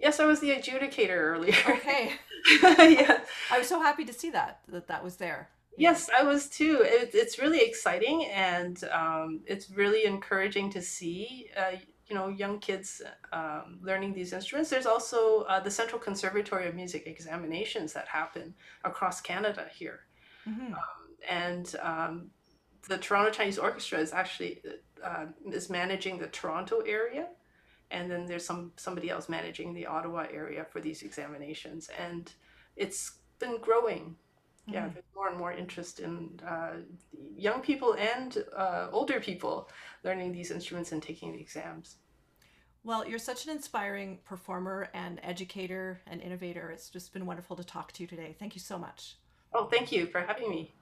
Yes, 0.00 0.18
I 0.18 0.26
was 0.26 0.40
the 0.40 0.50
adjudicator 0.50 1.10
earlier. 1.10 1.54
Okay. 1.68 2.12
yeah. 2.62 3.20
I 3.50 3.58
was 3.58 3.68
so 3.68 3.80
happy 3.80 4.04
to 4.06 4.12
see 4.12 4.30
that, 4.30 4.60
that 4.68 4.88
that 4.88 5.04
was 5.04 5.16
there. 5.16 5.50
Yes, 5.76 6.10
I 6.16 6.24
was 6.24 6.48
too. 6.48 6.80
It, 6.82 7.10
it's 7.14 7.38
really 7.38 7.60
exciting 7.60 8.26
and 8.26 8.82
um, 8.92 9.40
it's 9.46 9.70
really 9.70 10.04
encouraging 10.04 10.70
to 10.70 10.82
see, 10.82 11.48
uh, 11.56 11.76
you 12.06 12.14
know, 12.14 12.28
young 12.28 12.58
kids 12.58 13.00
um, 13.32 13.78
learning 13.82 14.12
these 14.12 14.32
instruments. 14.32 14.68
There's 14.70 14.86
also 14.86 15.42
uh, 15.42 15.60
the 15.60 15.70
Central 15.70 16.00
Conservatory 16.00 16.66
of 16.68 16.74
Music 16.74 17.06
examinations 17.06 17.92
that 17.92 18.08
happen 18.08 18.54
across 18.84 19.20
Canada 19.20 19.66
here. 19.72 20.00
Mhm. 20.46 20.74
And 21.28 21.74
um, 21.80 22.30
the 22.88 22.98
Toronto 22.98 23.30
Chinese 23.30 23.58
Orchestra 23.58 23.98
is 23.98 24.12
actually 24.12 24.62
uh, 25.04 25.26
is 25.52 25.70
managing 25.70 26.18
the 26.18 26.26
Toronto 26.26 26.80
area, 26.80 27.28
and 27.90 28.10
then 28.10 28.26
there's 28.26 28.44
some 28.44 28.72
somebody 28.76 29.10
else 29.10 29.28
managing 29.28 29.74
the 29.74 29.86
Ottawa 29.86 30.26
area 30.30 30.64
for 30.64 30.80
these 30.80 31.02
examinations, 31.02 31.88
and 31.98 32.32
it's 32.76 33.18
been 33.38 33.58
growing. 33.60 34.16
Yeah, 34.66 34.88
Mhm. 34.88 34.94
there's 34.94 35.14
more 35.14 35.28
and 35.28 35.38
more 35.38 35.52
interest 35.52 36.00
in 36.00 36.38
uh, 36.46 36.82
young 37.36 37.60
people 37.60 37.94
and 37.94 38.44
uh, 38.56 38.88
older 38.92 39.18
people 39.20 39.68
learning 40.04 40.32
these 40.32 40.50
instruments 40.50 40.92
and 40.92 41.02
taking 41.02 41.32
the 41.32 41.40
exams. 41.40 41.96
Well, 42.82 43.06
you're 43.06 43.18
such 43.18 43.44
an 43.44 43.50
inspiring 43.50 44.20
performer 44.24 44.88
and 44.94 45.20
educator 45.22 46.00
and 46.06 46.22
innovator. 46.22 46.70
It's 46.70 46.88
just 46.88 47.12
been 47.12 47.26
wonderful 47.26 47.56
to 47.56 47.64
talk 47.64 47.92
to 47.92 48.02
you 48.02 48.06
today. 48.06 48.36
Thank 48.38 48.54
you 48.54 48.60
so 48.60 48.78
much. 48.78 49.18
Oh, 49.52 49.66
thank 49.66 49.92
you 49.92 50.06
for 50.06 50.20
having 50.20 50.48
me. 50.48 50.74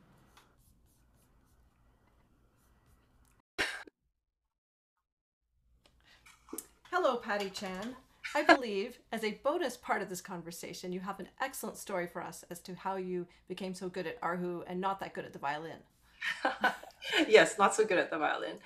Hello, 6.91 7.17
Patty 7.17 7.51
Chan. 7.51 7.97
I 8.35 8.43
believe, 8.43 8.99
as 9.13 9.23
a 9.23 9.39
bonus 9.45 9.77
part 9.77 10.01
of 10.01 10.09
this 10.09 10.23
conversation, 10.23 10.91
you 10.91 11.01
have 11.01 11.21
an 11.21 11.29
excellent 11.39 11.77
story 11.77 12.07
for 12.07 12.23
us 12.23 12.47
as 12.49 12.61
to 12.61 12.75
how 12.75 12.97
you 12.97 13.27
became 13.47 13.75
so 13.75 13.91
good 13.91 14.07
at 14.07 14.19
Erhu 14.23 14.63
and 14.67 14.81
not 14.81 14.99
that 15.01 15.13
good 15.13 15.27
at 15.27 15.35
the 15.35 15.39
violin. 15.39 15.77
yes, 17.29 17.59
not 17.59 17.75
so 17.75 17.85
good 17.85 17.99
at 17.99 18.11
the 18.11 18.17
violin. 18.17 18.57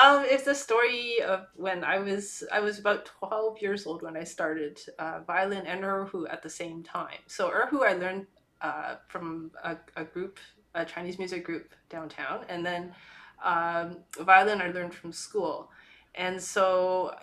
Um, 0.00 0.24
it's 0.24 0.44
the 0.44 0.54
story 0.54 1.20
of 1.22 1.48
when 1.56 1.82
I 1.82 1.98
was 1.98 2.44
I 2.52 2.60
was 2.60 2.78
about 2.78 3.06
twelve 3.06 3.60
years 3.60 3.84
old 3.84 4.02
when 4.02 4.16
I 4.16 4.22
started 4.22 4.78
uh, 5.00 5.20
violin 5.26 5.66
and 5.66 5.82
erhu 5.82 6.32
at 6.32 6.42
the 6.42 6.50
same 6.50 6.84
time. 6.84 7.18
So 7.26 7.50
erhu 7.50 7.82
I 7.84 7.94
learned 7.94 8.26
uh, 8.60 8.94
from 9.08 9.50
a, 9.64 9.76
a 9.96 10.04
group, 10.04 10.38
a 10.76 10.84
Chinese 10.84 11.18
music 11.18 11.44
group 11.44 11.74
downtown, 11.90 12.44
and 12.48 12.64
then 12.64 12.94
um, 13.42 13.98
violin 14.20 14.62
I 14.62 14.68
learned 14.68 14.94
from 14.94 15.10
school. 15.12 15.68
And 16.14 16.40
so, 16.40 17.14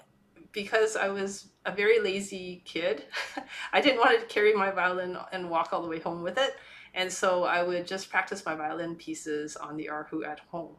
because 0.51 0.95
I 0.95 1.09
was 1.09 1.49
a 1.65 1.71
very 1.71 1.99
lazy 1.99 2.61
kid, 2.65 3.03
I 3.73 3.81
didn't 3.81 3.99
want 3.99 4.19
to 4.19 4.25
carry 4.27 4.53
my 4.53 4.71
violin 4.71 5.17
and 5.31 5.49
walk 5.49 5.69
all 5.71 5.81
the 5.81 5.87
way 5.87 5.99
home 5.99 6.23
with 6.23 6.37
it. 6.37 6.55
And 6.93 7.11
so 7.11 7.43
I 7.43 7.63
would 7.63 7.85
just 7.85 8.09
practice 8.09 8.45
my 8.45 8.55
violin 8.55 8.95
pieces 8.95 9.55
on 9.55 9.77
the 9.77 9.89
Erhu 9.91 10.25
at 10.25 10.39
home. 10.51 10.75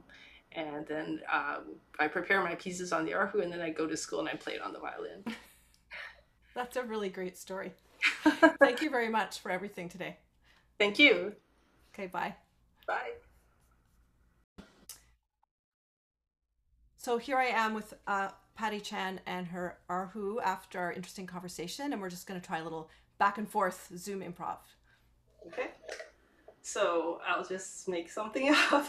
And 0.53 0.85
then 0.87 1.21
um, 1.33 1.77
I 1.99 2.09
prepare 2.09 2.43
my 2.43 2.57
pieces 2.57 2.93
on 2.93 3.05
the 3.05 3.12
Erhu, 3.12 3.43
and 3.43 3.53
then 3.53 3.61
I 3.61 3.71
go 3.71 3.87
to 3.87 3.97
school 3.97 4.18
and 4.21 4.29
I 4.29 4.35
play 4.35 4.55
it 4.55 4.62
on 4.62 4.73
the 4.73 4.81
violin. 4.81 5.25
That's 6.55 6.77
a 6.77 6.83
really 6.83 7.09
great 7.09 7.39
story. 7.39 7.73
Thank 8.61 8.83
you 8.83 8.91
very 8.91 9.09
much 9.09 9.39
for 9.39 9.51
everything 9.51 9.89
today. 9.89 10.16
Thank 10.79 10.99
you. 10.99 11.35
Okay, 11.95 12.09
bye. 12.09 12.35
Bye. 12.87 13.12
So 16.97 17.18
here 17.18 17.39
I 17.39 17.47
am 17.47 17.75
with 17.75 17.95
uh, 18.07 18.31
Patty 18.61 18.78
Chan 18.78 19.20
and 19.24 19.46
her 19.46 19.78
Erhu 19.88 20.36
after 20.44 20.78
our 20.78 20.92
interesting 20.92 21.26
conversation, 21.26 21.94
and 21.94 22.02
we're 22.02 22.11
just 22.11 22.26
going 22.26 22.38
to 22.38 22.46
try 22.46 22.58
a 22.58 22.62
little 22.62 22.90
back 23.16 23.38
and 23.38 23.48
forth 23.48 23.90
Zoom 23.96 24.20
improv. 24.20 24.58
Okay. 25.46 25.68
So 26.61 27.20
I'll 27.26 27.42
just 27.42 27.88
make 27.88 28.11
something 28.11 28.54
up. 28.70 28.86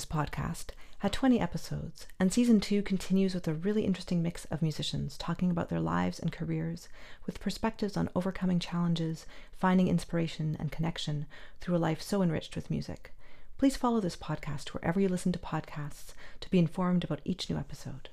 This 0.00 0.06
podcast 0.06 0.68
had 1.00 1.12
20 1.12 1.38
episodes, 1.38 2.06
and 2.18 2.32
season 2.32 2.58
two 2.58 2.80
continues 2.80 3.34
with 3.34 3.46
a 3.46 3.52
really 3.52 3.84
interesting 3.84 4.22
mix 4.22 4.46
of 4.46 4.62
musicians 4.62 5.18
talking 5.18 5.50
about 5.50 5.68
their 5.68 5.78
lives 5.78 6.18
and 6.18 6.32
careers 6.32 6.88
with 7.26 7.38
perspectives 7.38 7.98
on 7.98 8.08
overcoming 8.16 8.58
challenges, 8.58 9.26
finding 9.52 9.88
inspiration 9.88 10.56
and 10.58 10.72
connection 10.72 11.26
through 11.60 11.76
a 11.76 11.84
life 11.84 12.00
so 12.00 12.22
enriched 12.22 12.56
with 12.56 12.70
music. 12.70 13.12
Please 13.58 13.76
follow 13.76 14.00
this 14.00 14.16
podcast 14.16 14.68
wherever 14.68 14.98
you 14.98 15.08
listen 15.08 15.32
to 15.32 15.38
podcasts 15.38 16.14
to 16.40 16.48
be 16.48 16.58
informed 16.58 17.04
about 17.04 17.20
each 17.26 17.50
new 17.50 17.58
episode. 17.58 18.08